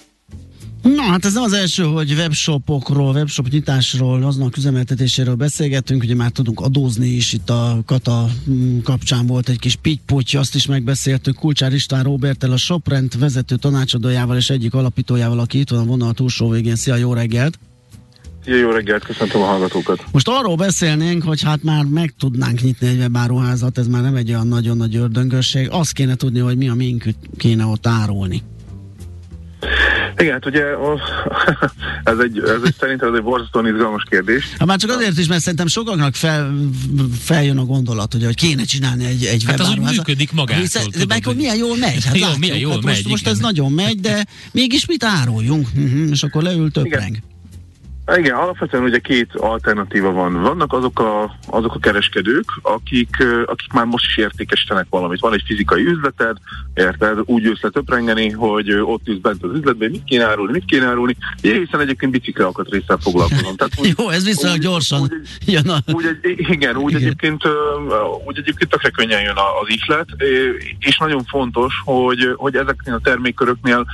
[0.83, 6.31] Na, hát ez nem az első, hogy webshopokról, webshop nyitásról, aznak üzemeltetéséről beszélgettünk, ugye már
[6.31, 11.37] tudunk adózni is, itt a Kata mm, kapcsán volt egy kis pitty azt is megbeszéltük,
[11.37, 16.13] Kulcsár István Robertel, a Shoprend vezető tanácsadójával és egyik alapítójával, aki itt van a vonal
[16.13, 16.77] túlsó végén.
[16.77, 17.59] Szia, jó reggelt!
[18.45, 20.05] Szia, jó reggelt, köszöntöm a hallgatókat.
[20.13, 24.29] Most arról beszélnénk, hogy hát már meg tudnánk nyitni egy webáruházat, ez már nem egy
[24.29, 25.69] olyan nagyon nagy ördöngösség.
[25.71, 27.05] Azt kéne tudni, hogy mi a mink
[27.37, 28.43] kéne ott árulni.
[30.19, 30.65] Igen, hát ugye
[32.13, 34.45] ez egy, ez egy szerintem ez egy borzasztóan izgalmas kérdés.
[34.59, 36.55] Hát már csak azért is, mert szerintem sokaknak fel,
[37.21, 40.63] feljön a gondolat, hogy, hogy kéne csinálni egy, egy Hát az úgy működik magától.
[40.63, 42.05] Hiszen, tudod, meg hogy milyen jól megy.
[42.05, 45.05] Hát jó, látjuk, milyen jól hát megy, most, most ez nagyon megy, de mégis mit
[45.05, 45.69] áruljunk?
[45.75, 47.09] Uh-huh, és akkor leül töpreng.
[47.09, 47.30] Igen.
[48.17, 50.43] Igen, alapvetően ugye két alternatíva van.
[50.43, 55.21] Vannak azok a, azok a kereskedők, akik, akik már most is értékesítenek valamit.
[55.21, 56.37] Van egy fizikai üzleted,
[56.75, 60.65] érted, úgy jössz le töprengeni, hogy ott ülsz bent az üzletben, mit kéne árulni, mit
[60.65, 61.17] kéne árulni.
[61.41, 63.57] Én hiszen egyébként bicikli részsel foglalkozom.
[63.57, 65.13] Tehát úgy, Jó, ez viszonylag gyorsan úgy,
[65.47, 65.79] jön a...
[65.93, 67.03] úgy egy, Igen, úgy igen.
[67.03, 67.43] egyébként,
[68.27, 70.07] úgy egyébként tökre könnyen jön az islet,
[70.79, 73.87] és nagyon fontos, hogy, hogy ezeknél a termékköröknél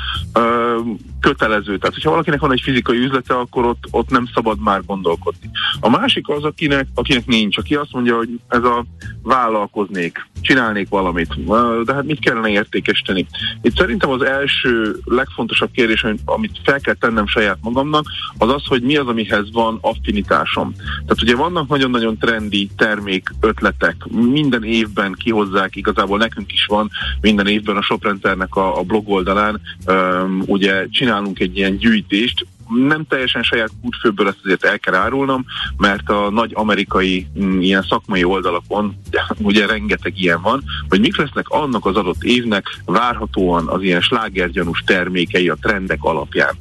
[1.20, 1.78] kötelező.
[1.78, 5.50] Tehát, hogyha valakinek van egy fizikai üzlete, akkor ott, ott nem szabad már gondolkodni.
[5.80, 8.84] A másik az, akinek, akinek nincs, aki azt mondja, hogy ez a
[9.22, 11.44] vállalkoznék, csinálnék valamit,
[11.84, 13.26] de hát mit kellene értékesíteni?
[13.62, 18.06] Itt szerintem az első, legfontosabb kérdés, amit fel kell tennem saját magamnak,
[18.38, 20.74] az az, hogy mi az, amihez van affinitásom.
[20.76, 26.90] Tehát ugye vannak nagyon-nagyon trendi termék ötletek, minden évben kihozzák, igazából nekünk is van
[27.20, 32.46] minden évben a Shoprenternek a, a blog oldalán, um, ugye csinál csinálunk egy ilyen gyűjtést,
[32.68, 35.44] nem teljesen saját kútfőből ezt azért el kell árulnom,
[35.76, 39.00] mert a nagy amerikai m, ilyen szakmai oldalakon
[39.38, 44.82] ugye rengeteg ilyen van, hogy mik lesznek annak az adott évnek várhatóan az ilyen slágergyanús
[44.86, 46.54] termékei a trendek alapján.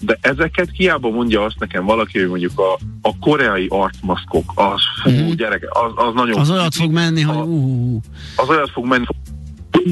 [0.00, 5.10] De ezeket hiába mondja azt nekem valaki, hogy mondjuk a, a koreai arcmaszkok, az fú,
[5.10, 5.34] uh-huh.
[5.34, 6.38] gyerek, az, az nagyon...
[6.38, 8.02] Az olyat fog menni, hogy uh,
[8.36, 9.04] Az olyat fog menni,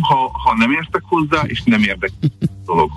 [0.01, 2.11] ha, ha nem értek hozzá, és nem érdek
[2.67, 2.91] dolog.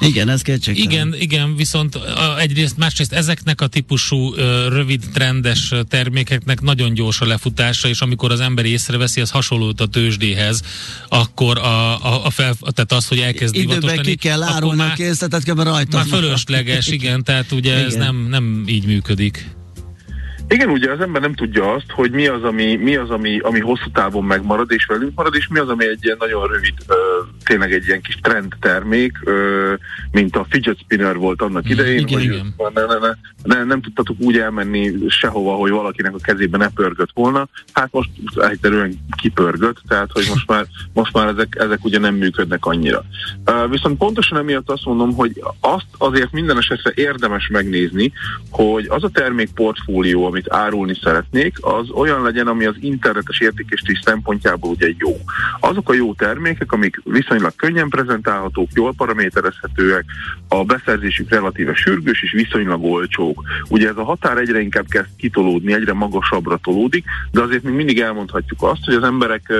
[0.00, 0.90] Igen, ez kétségtelen.
[0.90, 1.98] Igen, igen, viszont
[2.38, 4.34] egyrészt, másrészt ezeknek a típusú
[4.68, 9.86] rövid trendes termékeknek nagyon gyors a lefutása, és amikor az ember észreveszi, az hasonlót a
[9.86, 10.62] tőzsdéhez,
[11.08, 15.46] akkor a, a, a fel, tehát az, hogy elkezd Időben ki kell árulni a készletet,
[15.46, 15.96] rajta.
[15.96, 17.84] Már fölösleges, igen, tehát ugye igen.
[17.84, 19.55] ez nem, nem így működik.
[20.48, 23.60] Igen, ugye az ember nem tudja azt, hogy mi az, ami, mi az, ami, ami
[23.60, 26.94] hosszú távon megmarad és velünk marad, és mi az, ami egy ilyen nagyon rövid, ö,
[27.44, 29.74] tényleg egy ilyen kis trend termék, ö,
[30.10, 32.54] mint a fidget spinner volt annak mm, idején, igen, hogy igen.
[32.74, 33.14] Ne, ne, ne,
[33.54, 37.48] ne, nem tudtatok úgy elmenni sehova, hogy valakinek a kezében ne pörgött volna.
[37.72, 42.66] Hát most egyszerűen kipörgött, tehát hogy most már, most már ezek, ezek ugye nem működnek
[42.66, 43.04] annyira.
[43.46, 48.12] Uh, viszont pontosan emiatt azt mondom, hogy azt azért minden esetre érdemes megnézni,
[48.50, 54.70] hogy az a termékportfólió, amit árulni szeretnék, az olyan legyen, ami az internetes értékesítés szempontjából
[54.70, 55.16] ugye jó.
[55.60, 60.04] Azok a jó termékek, amik viszonylag könnyen prezentálhatók, jól paraméterezhetőek,
[60.48, 63.42] a beszerzésük relatíve sürgős és viszonylag olcsók.
[63.68, 68.00] Ugye ez a határ egyre inkább kezd kitolódni, egyre magasabbra tolódik, de azért még mindig
[68.00, 69.52] elmondhatjuk azt, hogy az emberek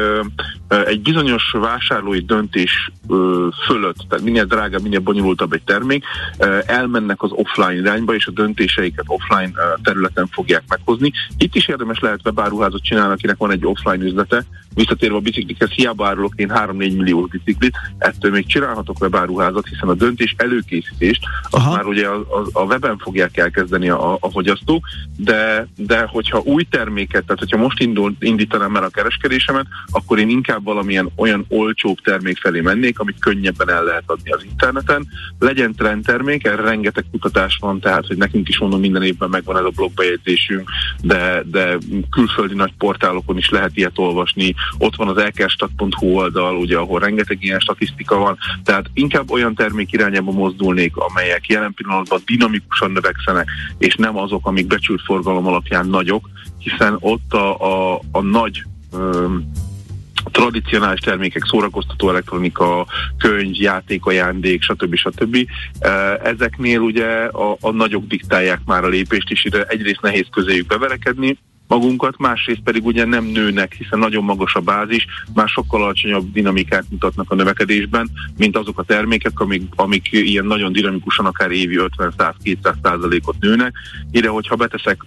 [0.85, 2.91] egy bizonyos vásárlói döntés
[3.67, 6.05] fölött, tehát minél drágább, minél bonyolultabb egy termék,
[6.67, 9.51] elmennek az offline irányba, és a döntéseiket offline
[9.83, 11.13] területen fogják meghozni.
[11.39, 14.45] Itt is érdemes lehet webáruházat csinálni, akinek van egy offline üzlete.
[14.77, 19.95] Visszatérve a biciklikhez, hiába árulok én 3-4 millió biciklit, ettől még csinálhatok webáruházat, hiszen a
[19.95, 21.75] döntés előkészítést, az Aha.
[21.75, 26.65] már ugye a, a, a weben fogják elkezdeni a, a fogyasztók, de, de hogyha új
[26.71, 31.97] terméket, tehát hogyha most indul, indítanám el a kereskedésemet, akkor én inkább valamilyen olyan olcsóbb
[32.01, 35.07] termék felé mennék, amit könnyebben el lehet adni az interneten.
[35.39, 39.65] Legyen trendtermék, erre rengeteg kutatás van, tehát hogy nekünk is mondom minden évben megvan ez
[39.65, 40.71] a blogbejegyzésünk,
[41.03, 41.79] de, de
[42.11, 44.55] külföldi nagy portálokon is lehet ilyet olvasni.
[44.79, 48.39] Ott van az elkerstat.hu oldal, ugye, ahol rengeteg ilyen statisztika van.
[48.65, 53.49] Tehát inkább olyan termék irányába mozdulnék, amelyek jelen pillanatban dinamikusan növekszenek,
[53.79, 57.61] és nem azok, amik becsült forgalom alapján nagyok, hiszen ott a,
[57.95, 58.63] a, a nagy
[58.93, 59.51] öm,
[60.31, 62.87] tradicionális termékek, szórakoztató elektronika,
[63.19, 64.95] könyv, játékajándék, stb.
[64.95, 65.37] stb.
[66.23, 71.39] Ezeknél ugye a, a nagyok diktálják már a lépést, és ide egyrészt nehéz közéjük beverekedni,
[71.69, 76.85] magunkat, másrészt pedig ugye nem nőnek, hiszen nagyon magas a bázis, már sokkal alacsonyabb dinamikát
[76.91, 82.75] mutatnak a növekedésben, mint azok a termékek, amik, amik ilyen nagyon dinamikusan akár évi 50-100-200
[82.83, 83.75] százalékot nőnek.
[84.11, 85.05] Ide, hogyha beteszek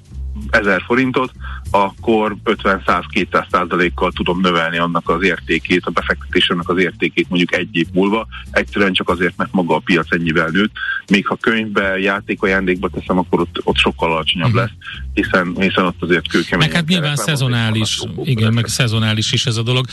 [0.49, 1.31] 1000 forintot,
[1.71, 7.87] akkor 50-100-200 százalékkal tudom növelni annak az értékét, a befektetésemnek az értékét mondjuk egy év
[7.93, 10.71] múlva, egyszerűen csak azért, mert maga a piac ennyivel nőtt.
[11.07, 14.61] Még ha könyvbe, játékajándékba teszem, akkor ott, ott sokkal alacsonyabb uh-huh.
[14.61, 14.71] lesz,
[15.13, 16.67] hiszen, hiszen ott azért kőkemény.
[16.67, 19.85] Meg hát nyilván szezonális, igen, meg szezonális is ez a dolog.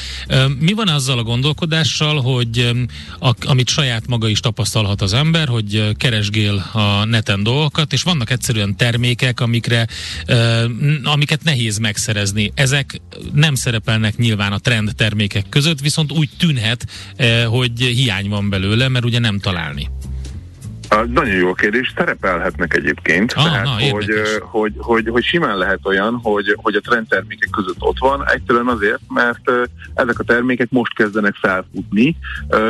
[0.58, 2.70] Mi van azzal a gondolkodással, hogy
[3.20, 8.30] a, amit saját maga is tapasztalhat az ember, hogy keresgél a neten dolgokat, és vannak
[8.30, 9.86] egyszerűen termékek, amikre
[11.02, 12.52] amiket nehéz megszerezni.
[12.54, 13.00] Ezek
[13.32, 16.86] nem szerepelnek nyilván a trend termékek között, viszont úgy tűnhet,
[17.46, 19.88] hogy hiány van belőle, mert ugye nem találni.
[20.88, 24.10] Nagyon jó kérdés, szerepelhetnek egyébként, ah, tehát na, hogy,
[24.40, 29.00] hogy, hogy, hogy simán lehet olyan, hogy, hogy a trendtermékek között ott van, egyszerűen azért,
[29.08, 29.50] mert
[29.94, 32.16] ezek a termékek most kezdenek felfutni,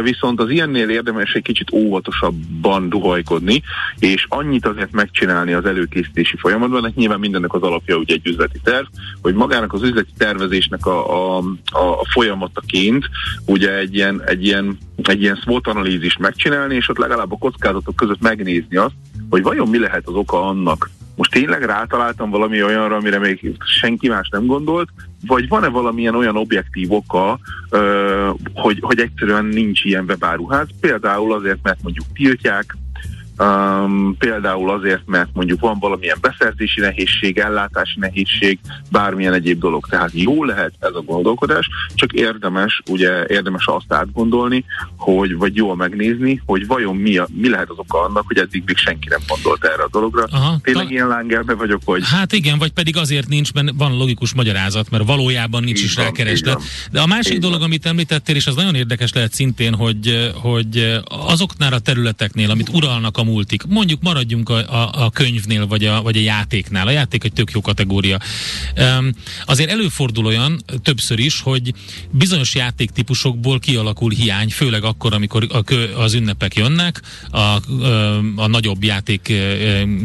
[0.02, 3.62] viszont az ilyennél érdemes egy kicsit óvatosabban duhajkodni,
[3.98, 8.60] és annyit azért megcsinálni az előkészítési folyamatban, hogy nyilván mindennek az alapja ugye egy üzleti
[8.64, 8.86] terv,
[9.22, 11.42] hogy magának az üzleti tervezésnek a, a,
[11.72, 13.08] a folyamataként
[13.46, 17.96] ugye egy ilyen, egy ilyen, egy ilyen SWOT analízist megcsinálni, és ott legalább a kockázatok
[17.96, 18.94] között megnézni azt,
[19.30, 24.08] hogy vajon mi lehet az oka annak, most tényleg rátaláltam valami olyanra, amire még senki
[24.08, 24.88] más nem gondolt,
[25.26, 27.38] vagy van-e valamilyen olyan objektív oka,
[28.54, 32.76] hogy, hogy egyszerűen nincs ilyen webáruház, például azért, mert mondjuk tiltják,
[33.38, 38.58] um, például azért, mert mondjuk van valamilyen beszerzési nehézség, ellátási nehézség,
[38.90, 39.86] bármilyen egyéb dolog.
[39.90, 44.64] Tehát jó lehet ez a gondolkodás, csak érdemes, ugye érdemes azt átgondolni,
[44.96, 48.62] hogy vagy jól megnézni, hogy vajon mi, a, mi lehet az oka annak, hogy eddig
[48.66, 50.26] még senki nem gondolt erre a dologra.
[50.30, 50.90] Aha, Tényleg ta...
[50.92, 52.02] ilyen lángelme vagyok, hogy...
[52.04, 56.10] Hát igen, vagy pedig azért nincs, mert van logikus magyarázat, mert valójában nincs is rá
[56.10, 56.62] kereslet.
[56.92, 61.72] De a másik dolog, amit említettél, és az nagyon érdekes lehet szintén, hogy, hogy azoknál
[61.72, 66.16] a területeknél, amit uralnak a multik, mondjuk maradjunk a, a, a könyvnél, vagy a, vagy
[66.16, 66.86] a játéknál.
[66.86, 68.18] A játék egy tök jó kategória.
[68.76, 69.10] Um,
[69.44, 71.74] azért előfordul olyan többször is, hogy
[72.10, 77.60] bizonyos játéktípusokból kialakul hiány, főleg akkor, amikor a kö, az ünnepek jönnek, a, a,
[78.36, 79.32] a nagyobb játék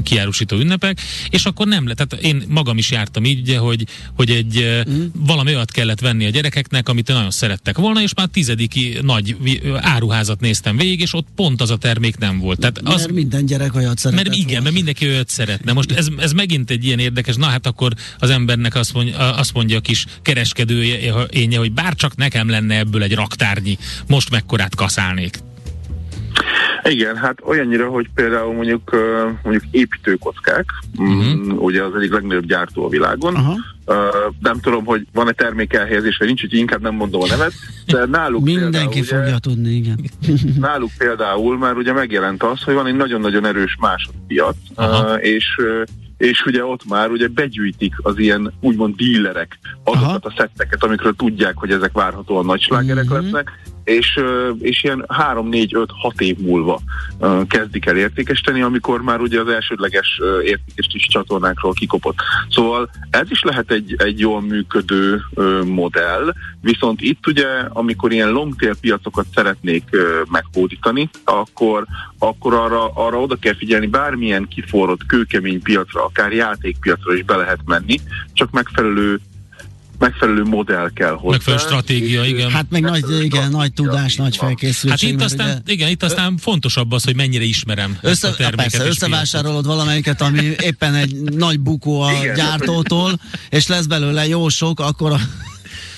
[0.03, 2.07] kiárusító ünnepek, és akkor nem lehet.
[2.07, 5.05] Tehát én magam is jártam így, hogy, hogy egy mm.
[5.13, 9.37] valami olyat kellett venni a gyerekeknek, amit nagyon szerettek volna, és már tizediki nagy
[9.75, 12.59] áruházat néztem végig, és ott pont az a termék nem volt.
[12.59, 14.23] Tehát az, mert minden gyerek olyat szeretne.
[14.23, 14.63] Mert igen, volna.
[14.63, 15.73] mert mindenki olyat szeretne.
[15.73, 19.53] Most ez, ez megint egy ilyen érdekes, na hát akkor az embernek azt mondja, azt
[19.53, 21.11] mondja a kis kereskedője,
[21.57, 25.39] hogy bárcsak nekem lenne ebből egy raktárnyi, most mekkorát kaszálnék.
[26.83, 28.95] Igen, hát olyannyira, hogy például mondjuk,
[29.43, 30.65] mondjuk építőkockák,
[30.97, 31.63] uh-huh.
[31.63, 33.55] ugye az egyik legnagyobb gyártó a világon, uh-huh.
[33.85, 33.95] Uh,
[34.39, 37.53] nem tudom, hogy van-e termékelhelyezés, vagy nincs, hogy inkább nem mondom a nevet,
[37.85, 39.99] de náluk Mindenki például, fogja ugye, tudni, igen.
[40.67, 45.45] náluk például már ugye megjelent az, hogy van egy nagyon-nagyon erős másodpiac, uh, és
[46.21, 50.33] és ugye ott már ugye begyűjtik az ilyen úgymond dílerek azokat Aha.
[50.33, 53.23] a szetteket, amikről tudják, hogy ezek várhatóan nagy slágerek mm-hmm.
[53.23, 53.61] lesznek,
[53.91, 54.19] és,
[54.59, 55.85] és ilyen 3-4-5-6
[56.17, 56.79] év múlva
[57.47, 62.17] kezdik el értékesíteni, amikor már ugye az elsődleges értékesítési csatornákról kikopott.
[62.49, 65.21] Szóval ez is lehet egy, egy jól működő
[65.65, 69.83] modell, viszont itt ugye, amikor ilyen longtail piacokat szeretnék
[70.31, 71.85] meghódítani, akkor,
[72.17, 77.59] akkor arra, arra oda kell figyelni, bármilyen kiforrott, kőkemény piacra, akár játékpiacra is be lehet
[77.65, 77.99] menni,
[78.33, 79.19] csak megfelelő
[80.01, 81.29] megfelelő modell kell hozzá.
[81.29, 82.49] Megfelelő stratégia, igen.
[82.49, 85.09] Hát meg nagy, igen, nagy tudás, nagy felkészültség.
[85.09, 85.73] Hát itt aztán, ugye...
[85.73, 90.21] igen, itt aztán fontosabb az, hogy mennyire ismerem Össze, ezt a terméket persze, összevásárolod valamelyiket,
[90.21, 95.17] ami éppen egy nagy bukó a igen, gyártótól, és lesz belőle jó sok, akkor a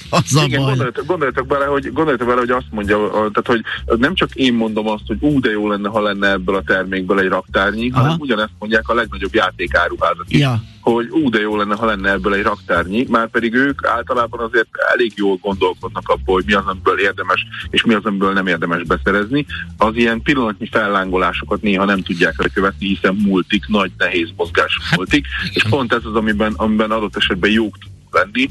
[0.09, 0.67] az a Igen, baj.
[0.67, 3.61] Gondoljatok, gondoljatok, bele, hogy, gondoljatok bele, hogy azt mondja, tehát hogy
[3.99, 7.19] nem csak én mondom azt, hogy ú, de jó lenne, ha lenne ebből a termékből
[7.19, 8.01] egy raktárnyi, Aha.
[8.01, 10.39] hanem ugyanezt mondják a legnagyobb játékáruházak is.
[10.39, 10.63] Ja.
[10.83, 14.67] Hogy ú, de jó lenne, ha lenne ebből egy raktárnyi, már pedig ők általában azért
[14.93, 18.83] elég jól gondolkodnak abból, hogy mi az, amiből érdemes, és mi az, amiből nem érdemes
[18.83, 19.45] beszerezni.
[19.77, 25.25] Az ilyen pillanatnyi fellángolásokat néha nem tudják követni, hiszen multik, nagy, nehéz mozgás hát, multik,
[25.53, 27.75] és pont ez az, amiben, amiben adott esetben jók
[28.13, 28.49] lenni,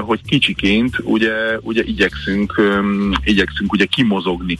[0.00, 2.60] hogy kicsiként ugye, ugye igyekszünk,
[3.24, 4.58] igyekszünk ugye kimozogni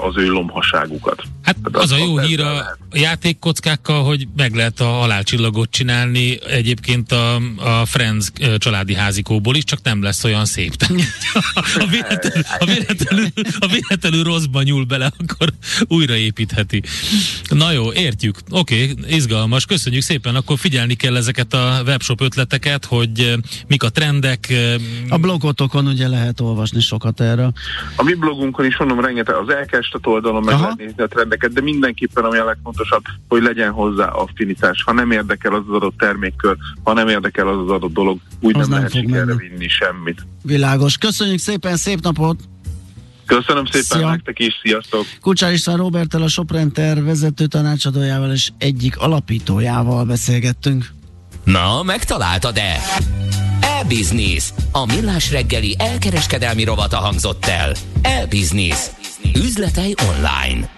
[0.00, 1.22] az ő lombhaságukat.
[1.42, 6.38] Hát Tehát az, az a jó hír a játékkockákkal, hogy meg lehet a halálcsillagot csinálni
[6.46, 10.74] egyébként a, a Friends családi házikóból is, csak nem lesz olyan szép.
[11.78, 13.28] ha véletlenül, ha véletlenül,
[13.60, 15.48] ha véletlenül rosszba nyúl bele, akkor
[15.88, 16.82] újraépítheti.
[17.48, 18.38] Na jó, értjük.
[18.50, 19.66] Oké, okay, izgalmas.
[19.66, 20.34] Köszönjük szépen.
[20.34, 23.34] Akkor figyelni kell ezeket a webshop ötleteket, hogy
[23.70, 24.52] mik a trendek.
[25.08, 27.52] A blogotokon ugye lehet olvasni sokat erről.
[27.96, 31.60] A mi blogunkon is mondom, rengeteg az elkezdett oldalon meg lehet nézni a trendeket, de
[31.60, 34.82] mindenképpen ami a legfontosabb, hogy legyen hozzá affinitás.
[34.82, 38.58] Ha nem érdekel az az adott termékkör, ha nem érdekel az az adott dolog, úgy
[38.58, 40.26] az nem, nem lehet sikerre vinni semmit.
[40.42, 40.98] Világos.
[40.98, 42.40] Köszönjük szépen, szép napot!
[43.26, 44.10] Köszönöm szépen Szia.
[44.10, 45.06] nektek is, sziasztok!
[45.20, 50.86] Kucsár István Robertel, a Soprenter vezető tanácsadójával és egyik alapítójával beszélgettünk.
[51.44, 52.78] Na, megtaláltad-e?
[53.80, 54.52] E-Business.
[54.72, 57.74] A millás reggeli elkereskedelmi rovata hangzott el.
[58.02, 58.86] E-Business.
[59.34, 60.70] Üzletei online.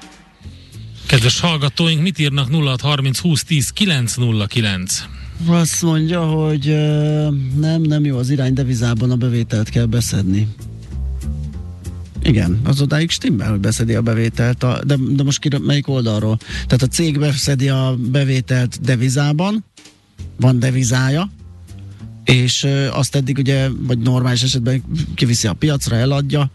[1.06, 5.04] Kedves hallgatóink, mit írnak 0630 20 10 909?
[5.46, 6.66] Azt mondja, hogy
[7.60, 10.48] nem, nem jó az irány, devizában a bevételt kell beszedni.
[12.22, 16.38] Igen, az odáig stimmel, hogy beszedi a bevételt, a, de, de most kire, melyik oldalról?
[16.66, 19.64] Tehát a cég beszedi a bevételt devizában,
[20.36, 21.30] van devizája,
[22.24, 24.82] és azt eddig ugye, vagy normális esetben
[25.14, 26.50] kiviszi a piacra, eladja,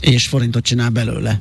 [0.00, 1.40] és forintot csinál belőle.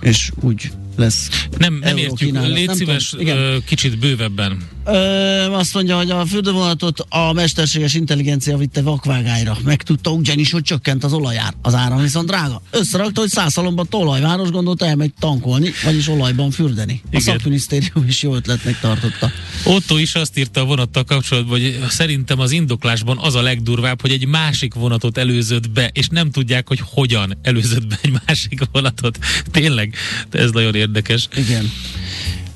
[0.00, 1.46] És úgy lesz.
[1.58, 4.74] Nem, nem értjük, légy nem szíves, tudom, kicsit bővebben.
[4.86, 9.56] Ö, azt mondja, hogy a fürdővonatot a mesterséges intelligencia vitte vakvágályra.
[9.64, 11.54] Megtudta ugyanis, hogy csökkent az olajár.
[11.62, 12.62] Az áram viszont drága.
[12.70, 17.00] Összerakta, hogy százszalomban tolajváros gondolta elmegy tankolni, vagyis olajban fürdeni.
[17.04, 17.20] A Igen.
[17.20, 19.30] szakminisztérium is jó ötletnek tartotta.
[19.64, 24.10] Otto is azt írta a vonattal kapcsolatban, hogy szerintem az indoklásban az a legdurvább, hogy
[24.10, 29.18] egy másik vonatot előzött be, és nem tudják, hogy hogyan előzött be egy másik vonatot.
[29.50, 29.94] Tényleg,
[30.30, 31.28] ez nagyon érdekes.
[31.36, 31.70] Igen.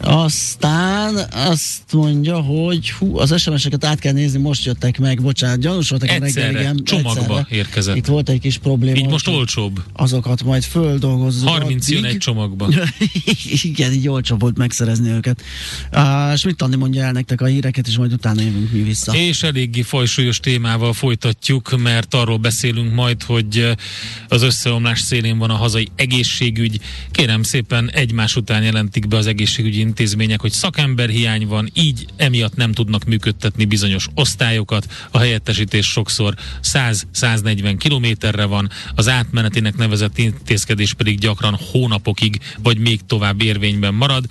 [0.00, 5.88] Aztán azt mondja, hogy hú, az SMS-eket át kell nézni, most jöttek meg, bocsánat, gyanús
[5.88, 7.46] voltak egyszerre, reggel, igen, csomagba egyszerre.
[7.48, 7.96] érkezett.
[7.96, 8.96] Itt volt egy kis probléma.
[8.96, 9.82] Így most olcsóbb.
[9.92, 11.48] Azokat majd földolgozzuk.
[11.48, 12.10] 30 jön addig.
[12.10, 12.68] egy csomagba.
[13.62, 15.42] igen, így olcsóbb volt megszerezni őket.
[15.92, 19.14] Uh, Schmidt Andi mondja el nektek a híreket, és majd utána jövünk mi vissza.
[19.14, 23.72] És eléggé fajsúlyos témával folytatjuk, mert arról beszélünk majd, hogy eh,
[24.28, 26.80] az összeomlás szélén van a hazai egészségügy.
[27.10, 32.72] Kérem szépen egymás után jelentik be az egészségügyi intézmények, hogy szakemberhiány van, így emiatt nem
[32.72, 34.86] tudnak működtetni bizonyos osztályokat.
[35.10, 43.00] A helyettesítés sokszor 100-140 kilométerre van, az átmenetinek nevezett intézkedés pedig gyakran hónapokig vagy még
[43.06, 44.24] tovább érvényben marad.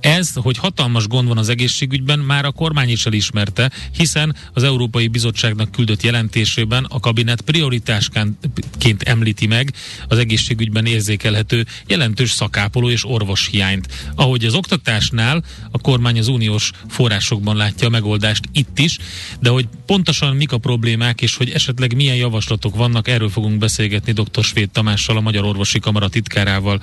[0.00, 5.08] Ez, hogy hatalmas gond van az egészségügyben, már a kormány is elismerte, hiszen az Európai
[5.08, 9.72] Bizottságnak küldött jelentésében a kabinet prioritásként említi meg
[10.08, 13.88] az egészségügyben érzékelhető jelentős szakápoló és orvos hiányt.
[14.14, 14.54] Ahogy az
[14.86, 18.98] oktatásnál a kormány az uniós forrásokban látja a megoldást itt is,
[19.40, 24.12] de hogy pontosan mik a problémák és hogy esetleg milyen javaslatok vannak, erről fogunk beszélgetni
[24.12, 24.44] dr.
[24.44, 26.74] Svéd Tamással, a Magyar Orvosi Kamara titkárával.